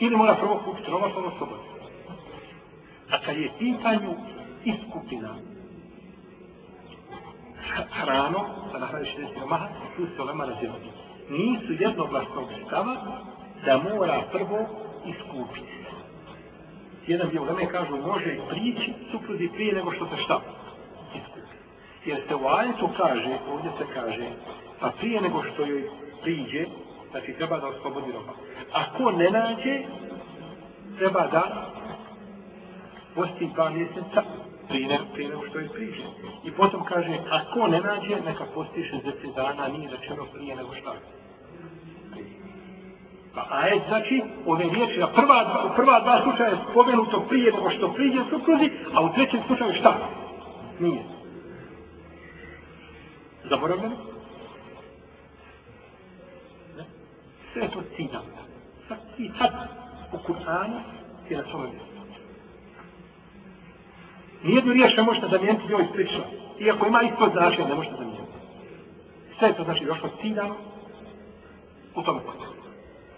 Ili 0.00 0.16
mora 0.16 0.34
prvo 0.34 0.62
kupiti 0.64 0.90
roba, 0.90 1.08
pa 1.14 1.20
oslobodi. 1.20 1.62
A 3.10 3.18
kad 3.24 3.36
je 3.36 3.52
pitanju 3.58 4.14
iskupina 4.64 5.34
hrano, 7.90 8.40
pa 8.72 8.78
nahrani 8.78 9.06
60 9.06 9.40
romaha, 9.40 9.68
tu 9.96 10.06
se 10.16 10.22
olema 10.22 10.44
razilati. 10.44 10.88
Nisu 11.30 11.72
jednoglasnog 11.72 12.48
stava 12.66 12.96
da 13.64 13.78
mora 13.78 14.22
prvo 14.32 14.66
iskupiti. 15.06 15.72
Jedan 17.06 17.30
dio 17.30 17.42
uleme 17.42 17.66
kažu 17.66 17.96
može 17.96 18.38
prići 18.50 18.92
supruzi 19.10 19.48
prije 19.48 19.74
nego 19.74 19.92
što 19.92 20.06
se 20.06 20.16
šta. 20.16 20.40
Jer 22.04 22.22
se 22.28 22.34
u 22.34 22.48
ajetu 22.48 22.88
kaže, 22.96 23.38
ovdje 23.52 23.70
se 23.78 23.84
kaže, 23.94 24.26
a 24.80 24.90
prije 24.90 25.20
nego 25.20 25.42
što 25.42 25.66
joj 25.66 25.88
priđe, 26.22 26.66
znači 27.10 27.32
treba 27.32 27.58
da 27.58 27.66
oslobodi 27.66 28.12
roba. 28.12 28.32
Ako 28.72 29.10
ne 29.10 29.30
nađe, 29.30 29.82
treba 30.98 31.26
da 31.26 31.66
posti 33.14 33.50
dva 33.54 33.70
mjeseca 33.70 34.22
prije, 34.68 34.88
ne, 34.88 34.98
prije 35.14 35.28
nego 35.28 35.46
što 35.48 35.58
je 35.58 35.68
priđe. 35.68 36.02
I 36.44 36.50
potom 36.50 36.84
kaže, 36.84 37.18
ako 37.30 37.66
ne 37.66 37.80
nađe, 37.80 38.20
neka 38.24 38.44
posti 38.54 38.90
60 38.92 39.34
dana, 39.34 39.68
nije 39.68 39.90
rečeno 39.90 40.24
prije 40.34 40.56
nego 40.56 40.74
šta. 40.74 40.92
Pa 43.34 43.46
ajet 43.50 43.82
znači, 43.88 44.22
ove 44.46 44.64
riječi, 44.64 45.00
na 45.00 45.06
prva, 45.06 45.44
dva, 45.44 45.72
prva 45.76 46.00
dva 46.00 46.22
slučaja 46.22 46.50
je 46.50 46.58
spomenuto 46.70 47.20
prije 47.28 47.52
nego 47.52 47.70
što 47.70 47.92
priđe 47.92 48.20
supruzi, 48.30 48.70
a 48.94 49.02
u 49.02 49.12
trećem 49.12 49.40
slučaju 49.46 49.74
šta? 49.74 49.96
Nije. 50.80 51.21
Zaboravljeno? 53.50 53.96
Ne? 56.76 56.84
Sve 57.52 57.62
je 57.62 57.70
to 57.70 57.82
ciljano. 57.96 58.42
Sad, 58.88 58.98
i 59.18 59.30
sad 59.38 59.50
u 60.12 60.16
Kur'anu 60.16 60.80
je 61.28 61.36
na 61.36 61.44
svome 61.50 61.68
mjestu. 61.68 61.92
Nijednu 64.42 64.72
riječ 64.72 64.96
ne 64.96 65.02
možete 65.02 65.28
zamijeniti 65.28 65.68
njoj 65.68 65.86
slično. 65.94 66.24
Iako 66.58 66.86
ima 66.86 67.02
isto 67.02 67.30
značenje, 67.32 67.68
ne 67.68 67.74
možete 67.74 67.96
zamijeniti. 67.96 68.32
Sve 69.38 69.48
je 69.48 69.56
to 69.56 69.64
znači 69.64 69.84
došlo 69.84 70.08
ciljano 70.20 70.54
u 71.94 72.02
tome 72.02 72.20
kontekstu. 72.26 72.62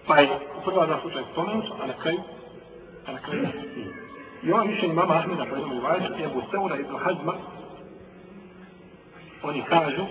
Pa 0.06 0.18
je 0.18 0.28
u 0.58 0.64
prva 0.64 0.86
dva 0.86 1.00
slučaja 1.00 1.24
spomenuto, 1.32 1.76
a 1.82 1.86
na 1.86 1.92
kraju, 1.92 2.20
a 3.06 3.12
na 3.12 3.18
kraju 3.18 3.42
nije. 3.76 4.04
I 4.42 4.52
ovo 4.52 4.64
mišljenje 4.64 4.94
mama 4.94 5.14
Ahmeda, 5.14 5.44
pa 5.50 5.56
jednom 5.56 5.76
i 5.76 5.80
Vajšu, 5.80 6.12
je 6.18 6.26
Abu 6.26 6.42
Seura 6.50 6.76
ibn 6.76 6.96
Hazma, 6.96 7.34
oni 9.44 9.62
kažu, 9.62 10.04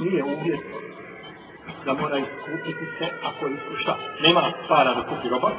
nije 0.00 0.24
uvjet 0.24 0.60
da 1.84 1.94
mora 1.94 2.18
iskupiti 2.18 2.86
se 2.98 3.08
ako 3.24 3.46
je 3.46 3.54
iskušta. 3.54 3.96
Nema 4.22 4.42
para 4.68 4.94
da 4.94 5.02
kupi 5.02 5.28
roba 5.28 5.50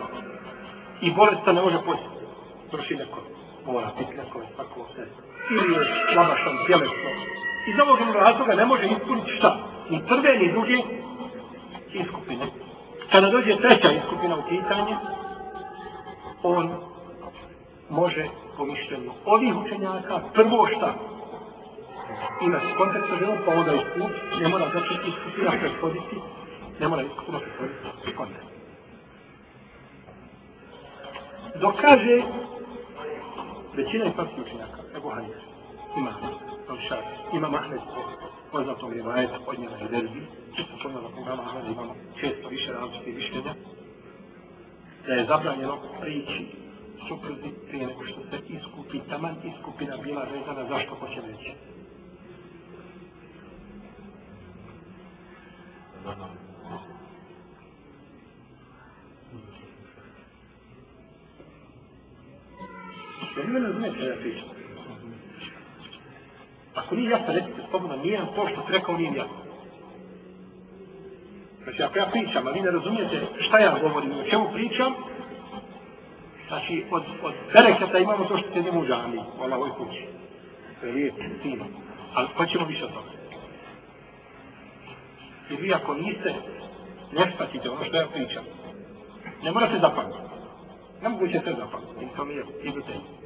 i 1.02 1.12
bolesta 1.12 1.52
ne 1.52 1.62
može 1.62 1.78
postiti. 1.86 2.26
Troši 2.72 2.96
neko. 2.96 3.20
Mora 3.66 3.92
piti 3.98 4.18
neko 4.18 4.40
je 4.40 4.48
tako 4.58 4.88
se. 4.96 5.08
Ili 5.52 5.74
je 5.74 5.86
slabašan 6.14 6.58
tjelesno. 6.68 7.10
Iz 7.68 7.76
ovog 7.80 8.16
razloga 8.16 8.54
ne 8.56 8.66
može 8.66 8.86
ispuniti 8.86 9.32
šta? 9.32 9.58
Ni 9.90 10.02
prve, 10.08 10.38
ni 10.38 10.52
druge 10.52 10.78
iskupine. 11.94 12.46
Kada 13.12 13.30
dođe 13.30 13.56
treća 13.56 13.92
iskupina 13.92 14.36
u 14.36 14.44
pitanje, 14.50 14.96
on 16.44 16.72
može 17.90 18.26
po 18.58 18.64
ovih 19.26 19.56
učenjaka 19.56 20.20
prvo 20.34 20.68
šta 20.68 21.11
ima 22.42 22.60
kontakt 22.78 23.10
sa 23.10 23.16
ženom, 23.20 23.38
pa 23.46 23.52
onda 23.52 23.74
iskup, 23.74 24.12
ne 24.42 24.48
mora 24.48 24.66
znači 24.72 24.94
iskupina 25.10 25.52
prethoditi, 25.60 26.16
ne 26.80 26.88
mora 26.88 27.02
iskupina 27.02 27.40
prethoditi 27.40 28.16
kontakt. 28.18 28.52
Dokaže 31.56 32.18
većina 33.74 34.04
je 34.04 34.12
islamskih 34.12 34.44
učenjaka, 34.46 34.82
Ebu 34.98 35.10
Hanif, 35.10 35.36
ima 35.98 36.14
Al-Šar, 36.70 37.04
ima 37.34 37.50
Mahmed, 37.50 37.80
poznatom 38.52 38.94
je 38.94 39.04
vajet 39.04 39.32
od 39.48 39.60
njega 39.60 39.78
i 39.78 39.92
Derbi, 39.92 40.22
čisto 40.56 40.72
poznamo 40.84 41.10
na 41.10 41.30
nama 41.30 41.44
Ahmed, 41.44 41.72
imamo 41.72 41.96
često 42.20 42.50
više 42.50 42.74
različitih 42.74 43.16
mišljenja, 43.16 43.54
da 45.08 45.14
je 45.14 45.26
zabranjeno 45.26 45.78
prići 46.02 46.48
supruzi 47.08 47.50
prije 47.68 47.88
nego 47.88 48.06
što 48.06 48.20
se 48.30 48.38
iskupi, 48.48 49.00
taman 49.10 49.36
iskupina 49.44 49.98
bila 49.98 50.24
vezana, 50.24 50.68
zašto 50.70 50.96
hoće 50.96 51.22
reći. 51.22 51.52
Vi 64.02 64.08
ne 64.08 64.16
ja 64.16 64.22
pričam. 64.22 64.50
Ako 66.76 66.96
nije 66.96 67.10
jasno, 67.10 67.34
recite 67.34 67.62
slobodno, 67.70 67.96
nije 67.98 68.20
nam 68.20 68.28
to 68.36 68.48
što 68.48 68.62
se 68.66 68.74
rekao, 68.74 68.98
nije 68.98 69.14
jasno. 69.16 69.42
Znači, 71.64 71.84
ako 71.84 72.00
ja 72.00 72.06
pričam, 72.06 72.48
a 72.48 72.52
vi 72.52 72.62
ne 72.62 72.72
razumijete 72.72 73.22
šta 73.40 73.60
ja 73.60 73.78
govorim, 73.82 74.12
o 74.12 74.30
čemu 74.30 74.50
pričam, 74.54 74.94
znači, 76.48 76.86
od, 76.92 77.04
od 77.24 77.34
bereketa 77.54 77.98
imamo 77.98 78.26
to 78.26 78.38
što 78.38 78.54
se 78.54 78.62
njemu 78.62 78.82
u 78.82 78.86
džami, 78.86 79.18
u 79.18 79.54
ovoj 79.54 79.70
kući. 79.70 80.06
To 80.80 80.88
je 80.88 80.94
lijep, 80.94 81.16
fino. 81.42 81.66
Ali 82.14 82.28
pa 82.28 82.44
hoćemo 82.44 82.66
više 82.66 82.86
od 82.86 82.94
toga. 82.94 83.12
I 85.50 85.56
vi 85.56 85.74
ako 85.74 85.94
niste, 85.94 86.34
ne 87.12 87.32
spatite 87.36 87.70
ono 87.70 87.84
što 87.84 87.98
ja 87.98 88.08
pričam. 88.08 88.44
Ne 89.44 89.52
morate 89.52 89.80
zapamtiti. 89.80 90.32
Ne 91.02 91.10
mogu 91.10 91.28
se 91.28 91.56
zapamtiti. 91.58 92.06
I 92.06 92.16
to 92.16 92.26
mi 92.26 92.34
je, 92.34 92.44
tebi. 92.64 93.21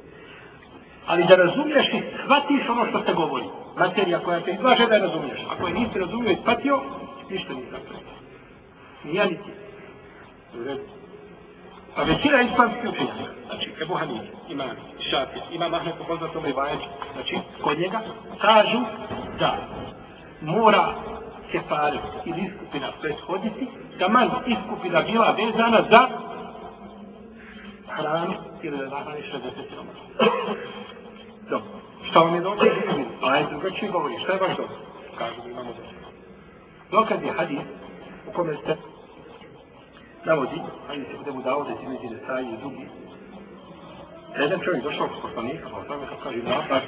Ali 1.06 1.24
da 1.24 1.36
razumiješ 1.36 1.86
i 1.88 2.02
shvatiš 2.24 2.68
ono 2.68 2.86
što 2.86 3.02
se 3.06 3.12
govori. 3.14 3.44
Materija 3.76 4.18
koja 4.18 4.40
te 4.40 4.52
izlaže 4.52 4.86
da 4.86 4.94
je 4.94 5.00
razumiješ. 5.00 5.40
Ako 5.50 5.66
je 5.66 5.74
nisi 5.74 5.98
razumio 5.98 6.30
i 6.30 6.36
shvatio, 6.42 6.80
ništa 7.30 7.52
nije 7.52 7.66
zapamtio. 7.70 8.16
Nije 9.04 9.26
ni 9.26 9.36
ti. 9.36 9.50
A 11.96 11.96
pa 11.96 12.02
većina 12.02 12.42
islamskih 12.42 12.90
učenjaka, 12.90 13.32
znači 13.46 13.72
Ebu 13.82 13.94
Hanif, 13.94 14.22
ima 14.48 14.64
Šafir, 14.98 15.42
ima 15.52 15.68
Mahmed 15.68 15.94
po 15.98 16.04
poznatom 16.04 16.44
Rivajeć, 16.44 16.80
znači 17.12 17.38
kod 17.62 17.78
njega 17.78 18.00
kažu 18.40 18.80
da 19.38 19.56
mora 20.40 20.94
kefare 21.52 21.98
ili 22.24 22.40
iskupina 22.40 22.88
prethoditi, 23.00 23.66
da 23.98 24.08
man 24.08 24.30
iskupina 24.46 25.02
bila 25.02 25.30
vezana 25.30 25.82
za 25.90 26.08
hranu 27.88 28.34
ili 28.66 28.78
da 28.78 28.88
nahrani 28.88 29.22
60 29.22 29.68
km. 29.68 29.90
Dobro. 31.50 31.70
Šta 32.10 32.20
vam 32.20 32.34
je 32.34 32.40
dobro? 32.40 32.70
Pa 33.20 33.28
A 33.28 33.36
je 33.36 33.46
drugačije 33.50 33.90
govori. 33.90 34.18
Šta 34.18 34.32
je 34.32 34.38
baš 34.38 34.56
dobro? 34.56 34.76
Kažu 35.18 35.42
da 35.44 35.50
imamo 35.50 35.72
dobro. 35.72 35.96
Dokaz 36.90 37.22
je 37.22 37.32
hadis 37.32 37.66
u 38.28 38.32
kome 38.32 38.56
ste 38.62 38.76
navodi, 40.24 40.60
hadis 40.86 41.08
je 41.12 41.18
budemo 41.18 41.42
dao 41.42 41.64
da 41.64 41.74
ti 41.74 41.86
među 41.86 42.14
desaji 42.14 42.46
i 42.46 42.58
drugi. 42.58 42.86
Jedan 44.40 44.60
čovjek 44.60 44.84
došao 44.84 45.08
kod 45.08 45.22
poslanika, 45.22 45.68
pa 45.72 45.84
tome 45.84 46.06
kako 46.06 46.22
kaže 46.22 46.42
napad, 46.42 46.82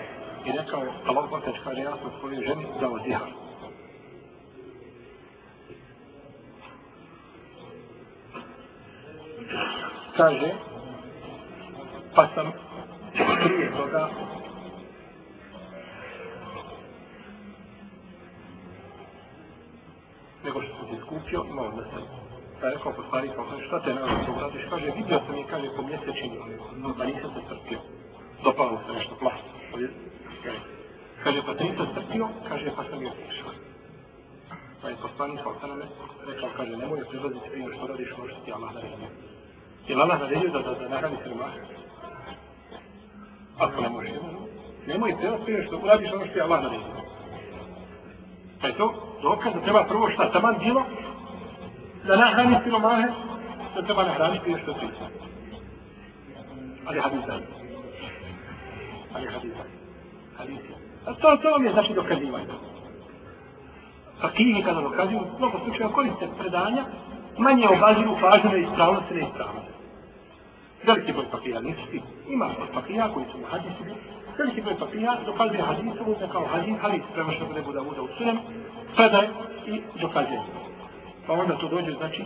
i 0.45 0.53
rekao, 0.53 0.83
Allah 1.07 1.31
Batač 1.31 1.57
kaže, 1.65 1.81
ja 1.81 1.97
sam 1.97 2.11
svoju 2.21 2.43
ženi 2.47 2.67
dao 2.81 2.99
zihar. 3.05 3.29
Kaže, 10.17 10.55
pa 12.19 12.27
sam 12.35 12.53
prije 13.45 13.71
toga 13.77 14.09
nego 20.45 20.63
što 20.63 20.73
sam 20.77 20.87
se 20.89 21.03
skupio, 21.03 21.45
imao 21.51 21.71
da 21.71 21.85
sam 21.91 22.03
Pa 22.61 22.67
je 22.67 22.75
rekao 22.75 22.93
poslanik, 22.93 23.33
pa 23.37 23.45
kaže, 23.51 23.67
šta 23.67 23.83
te 23.83 23.95
naravno 23.95 24.25
to 24.27 24.33
uradiš? 24.33 24.63
Kaže, 24.71 24.87
vidio 24.97 25.21
sam 25.27 25.35
je, 25.37 25.45
kaže, 25.51 25.69
po 25.77 25.83
mjesečini, 25.83 26.39
no, 26.77 26.89
da 26.99 27.05
nisam 27.05 27.31
se 27.35 27.41
strpio. 27.47 27.79
Dopalo 28.45 28.81
se 28.87 28.93
nešto 28.93 29.15
plašno. 29.21 29.51
Kaže, 31.25 31.43
pa 31.47 31.55
te 31.55 31.65
nisam 31.65 31.87
strpio, 31.93 32.29
kaže, 32.49 32.73
pa 32.77 32.85
sam 32.91 33.03
je 33.03 33.11
otišao. 33.11 33.53
Pa 34.83 34.89
je 34.89 34.97
poslanik, 35.03 35.41
pa 35.45 35.53
sam 35.61 35.71
rekao, 36.27 36.51
kaže, 36.57 36.77
nemoj 36.77 37.09
prilaziti 37.11 37.51
prije 37.51 37.67
što 37.77 37.87
radiš 37.87 38.13
ono 38.19 38.29
što 38.29 38.41
ti 38.45 38.53
Allah 38.53 38.75
naredio. 38.75 39.38
Je 39.89 39.97
li 39.97 40.03
Allah 40.03 40.21
naredio 40.21 40.51
da, 40.51 40.59
da, 40.59 40.75
da 40.75 40.89
nahrani 40.89 41.17
sirma? 41.23 41.45
Ako 43.59 43.81
ne 43.81 43.89
može, 43.89 44.11
nemoj 44.87 45.17
prilaziti 45.17 45.45
prije 45.45 45.67
što 45.67 45.81
radiš 45.85 46.13
ono 46.13 46.27
što 46.27 46.39
je 46.39 46.43
Allah 46.43 46.63
naredio. 46.63 46.95
Pa 48.61 48.67
je 48.67 48.75
to 48.75 49.19
dokaz 49.23 49.55
da 49.55 49.61
treba 49.61 49.85
prvo 49.85 50.11
šta 50.11 50.33
taman 50.33 50.57
bilo, 50.59 50.85
da 52.07 52.17
nahrani 52.17 52.57
siromahe, 52.65 53.09
da 53.75 53.83
treba 53.83 54.03
nahraniti 54.03 54.43
prije 54.43 54.59
što 54.63 54.75
priča. 54.75 55.05
Ali 56.87 57.01
hadis 57.01 57.21
dan. 57.27 57.43
Ali 59.15 59.27
hadis 59.27 59.53
dan. 59.57 59.67
Hadis 60.39 60.61
je. 60.69 60.77
A 61.07 61.15
to, 61.15 61.37
to 61.43 61.51
vam 61.51 61.65
je 61.65 61.73
znači 61.73 61.95
dokazivanje. 61.95 62.55
Fakih 64.21 64.65
kada 64.65 64.81
dokazuju, 64.81 65.21
mnogo 65.39 65.59
slučaja 65.65 65.89
koriste 65.89 66.29
predanja, 66.39 66.85
manje 67.39 67.69
obaziru 67.69 68.17
pažnju 68.21 68.51
na 68.51 68.59
ispravnost 68.59 69.11
i 69.11 69.15
neispravnost. 69.15 69.78
Veliki 70.87 71.13
broj 71.13 71.31
papija 71.31 71.61
nije 71.61 71.77
ti. 71.91 72.03
Ima 72.29 72.51
papija 72.75 73.09
koji 73.15 73.27
su 73.33 73.39
u 73.39 73.47
hadisu, 73.51 73.85
veliki 74.39 74.63
broj 74.63 74.79
papija 74.79 75.17
dokazuje 75.27 75.63
hadisu, 75.63 76.05
uzme 76.07 76.29
kao 76.33 76.47
hadis, 76.47 76.77
ali 76.83 77.03
prema 77.15 77.33
što 77.33 77.53
ne 77.53 77.63
bude 77.63 77.81
uda 77.81 78.03
u 78.03 78.09
sunem, 78.19 78.39
predaje 78.97 79.29
i 79.67 79.83
dokazuje. 80.01 80.41
Pa 81.27 81.33
onda 81.33 81.59
to 81.59 81.69
dođe, 81.69 81.93
znači, 81.93 82.25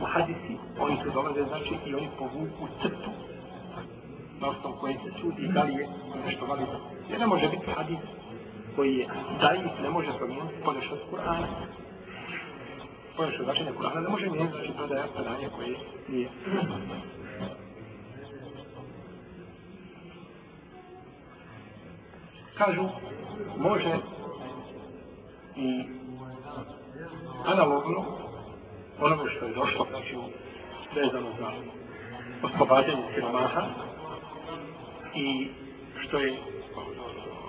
u 0.00 0.04
hadisi, 0.04 0.54
oni 0.78 0.96
se 1.02 1.10
dolaze, 1.10 1.44
znači, 1.44 1.74
i 1.86 1.94
oni 1.94 2.08
povuku 2.18 2.68
crtu 2.82 3.10
na 4.40 4.48
osnovu 4.48 4.76
koje 4.80 4.94
se 4.94 5.20
sudi 5.20 5.48
da 5.48 5.62
li 5.62 5.72
je 5.72 5.88
nešto 6.26 6.46
validno. 6.46 6.78
Jer 7.10 7.20
ne 7.20 7.26
može 7.26 7.48
biti 7.48 7.70
hadis 7.76 7.98
koji 8.76 8.96
je 8.96 9.08
daif, 9.40 9.72
ne 9.82 9.90
može 9.90 10.18
promijeniti 10.18 10.54
podešao 10.64 10.96
s 10.96 11.12
Kur'ana. 11.12 11.46
Podešao 13.16 13.44
značenje 13.44 13.70
Kur'ana 13.78 14.00
ne 14.02 14.08
može 14.08 14.30
mijeniti, 14.30 14.56
znači, 14.56 14.72
predaja 14.78 15.04
predanje 15.14 15.48
koje 15.56 15.76
nije. 16.08 16.28
Kažu, 22.58 22.84
može 23.56 23.94
i 25.56 25.84
analogno 27.46 28.04
onome 29.00 29.30
što 29.36 29.44
je 29.44 29.54
došlo, 29.54 29.86
znači 29.90 30.16
u 30.16 30.22
vezano 30.94 31.28
za 31.40 31.50
oslobađanje 32.42 33.02
siromaha 33.14 33.62
i 35.14 35.48
što 36.00 36.18
je 36.18 36.38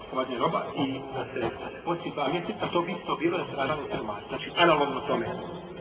oslobađanje 0.05 0.39
roba 0.39 0.61
i 0.75 0.99
da 1.13 1.25
se 1.33 1.39
da 1.39 1.69
se 1.69 1.83
posti 1.85 2.11
dva 2.11 2.27
mjeseca, 2.27 2.67
to 2.73 2.81
bi 2.81 2.91
isto 2.91 3.15
bilo 3.15 3.37
da 3.37 3.45
se 3.45 3.55
radano 3.55 3.81
siromaha. 3.91 4.21
Znači, 4.29 4.51
analogno 4.57 4.99
tome. 4.99 5.25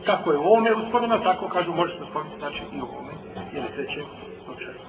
Kako 0.05 0.31
je 0.31 0.37
u 0.37 0.43
ovome 0.43 0.75
usporeno, 0.75 1.17
tako 1.17 1.47
kažu, 1.47 1.73
može 1.73 1.93
se 1.93 2.05
spomenuti, 2.09 2.39
znači 2.39 2.63
i 2.73 2.81
u 2.81 2.85
ovome, 2.85 3.13
jer 3.53 3.63
je 3.63 3.71
treće 3.75 4.01
slučaje. 4.45 4.88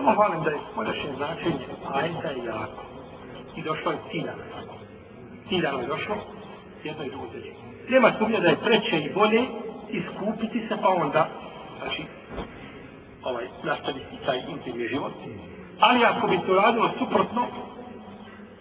Allah 0.00 0.14
hvalim 0.16 0.42
da 0.44 0.50
je 0.50 0.58
spoljašnje 0.72 1.10
značenje 1.16 1.66
ajta 1.94 2.28
je 2.28 2.44
jako. 2.44 2.82
I 3.56 3.62
došlo 3.62 3.92
je 3.92 3.98
ciljano. 4.10 4.42
Ciljano 5.48 5.80
je 5.80 5.86
došlo, 5.86 6.16
jedno 6.84 7.04
i 7.04 7.10
drugo 7.10 7.26
treće. 7.26 7.52
Nema 7.88 8.12
sumnja 8.18 8.40
da 8.40 8.48
je 8.48 8.62
preće 8.64 8.96
i 8.98 9.12
bolje 9.14 9.42
iskupiti 9.90 10.68
se, 10.68 10.76
pa 10.82 10.88
onda, 10.88 11.28
znači, 11.78 12.02
ovaj, 13.22 13.44
nastaviti 13.62 14.16
taj 14.26 14.38
intimni 14.48 14.88
život. 14.88 15.12
Ali 15.80 16.04
ako 16.04 16.26
bi 16.26 16.38
to 16.46 16.54
radilo 16.54 16.90
suprotno, 16.98 17.46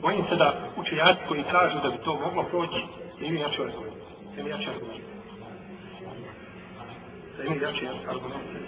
bojim 0.02 0.21
se 0.30 0.36
da 0.36 0.54
učenjaci 0.78 1.19
koji 1.28 1.43
kažu 1.43 1.78
da 1.84 1.89
bi 1.89 1.97
to 1.97 2.19
moglo 2.25 2.43
proći, 2.43 2.82
ne 3.21 3.28
imaju 3.28 3.41
jače 3.41 3.62
argumente. 3.62 4.06
Ne 4.36 4.39
imaju 4.39 4.52
jače 4.56 4.69
argumente. 4.69 5.10
Ne 7.39 7.45
imaju 7.45 7.62
jače 7.62 7.88
argumente. 8.10 8.60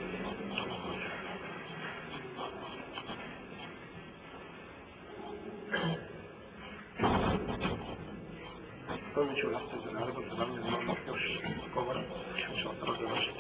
Spomenut 9.11 9.37
ću 9.41 9.47
vas 9.53 9.63
za 9.85 9.91
naredno 9.91 10.21
predavanje, 10.21 10.59
imamo 10.67 10.95
još 11.07 11.23
govora, 11.73 12.01
ćemo 12.39 12.57
se 12.57 12.63
završiti. 13.01 13.39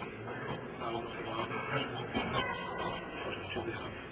Naredno 0.79 1.09
predavanje. 1.13 1.53
Možda 3.25 3.43
će 3.53 3.59
biti 3.65 4.10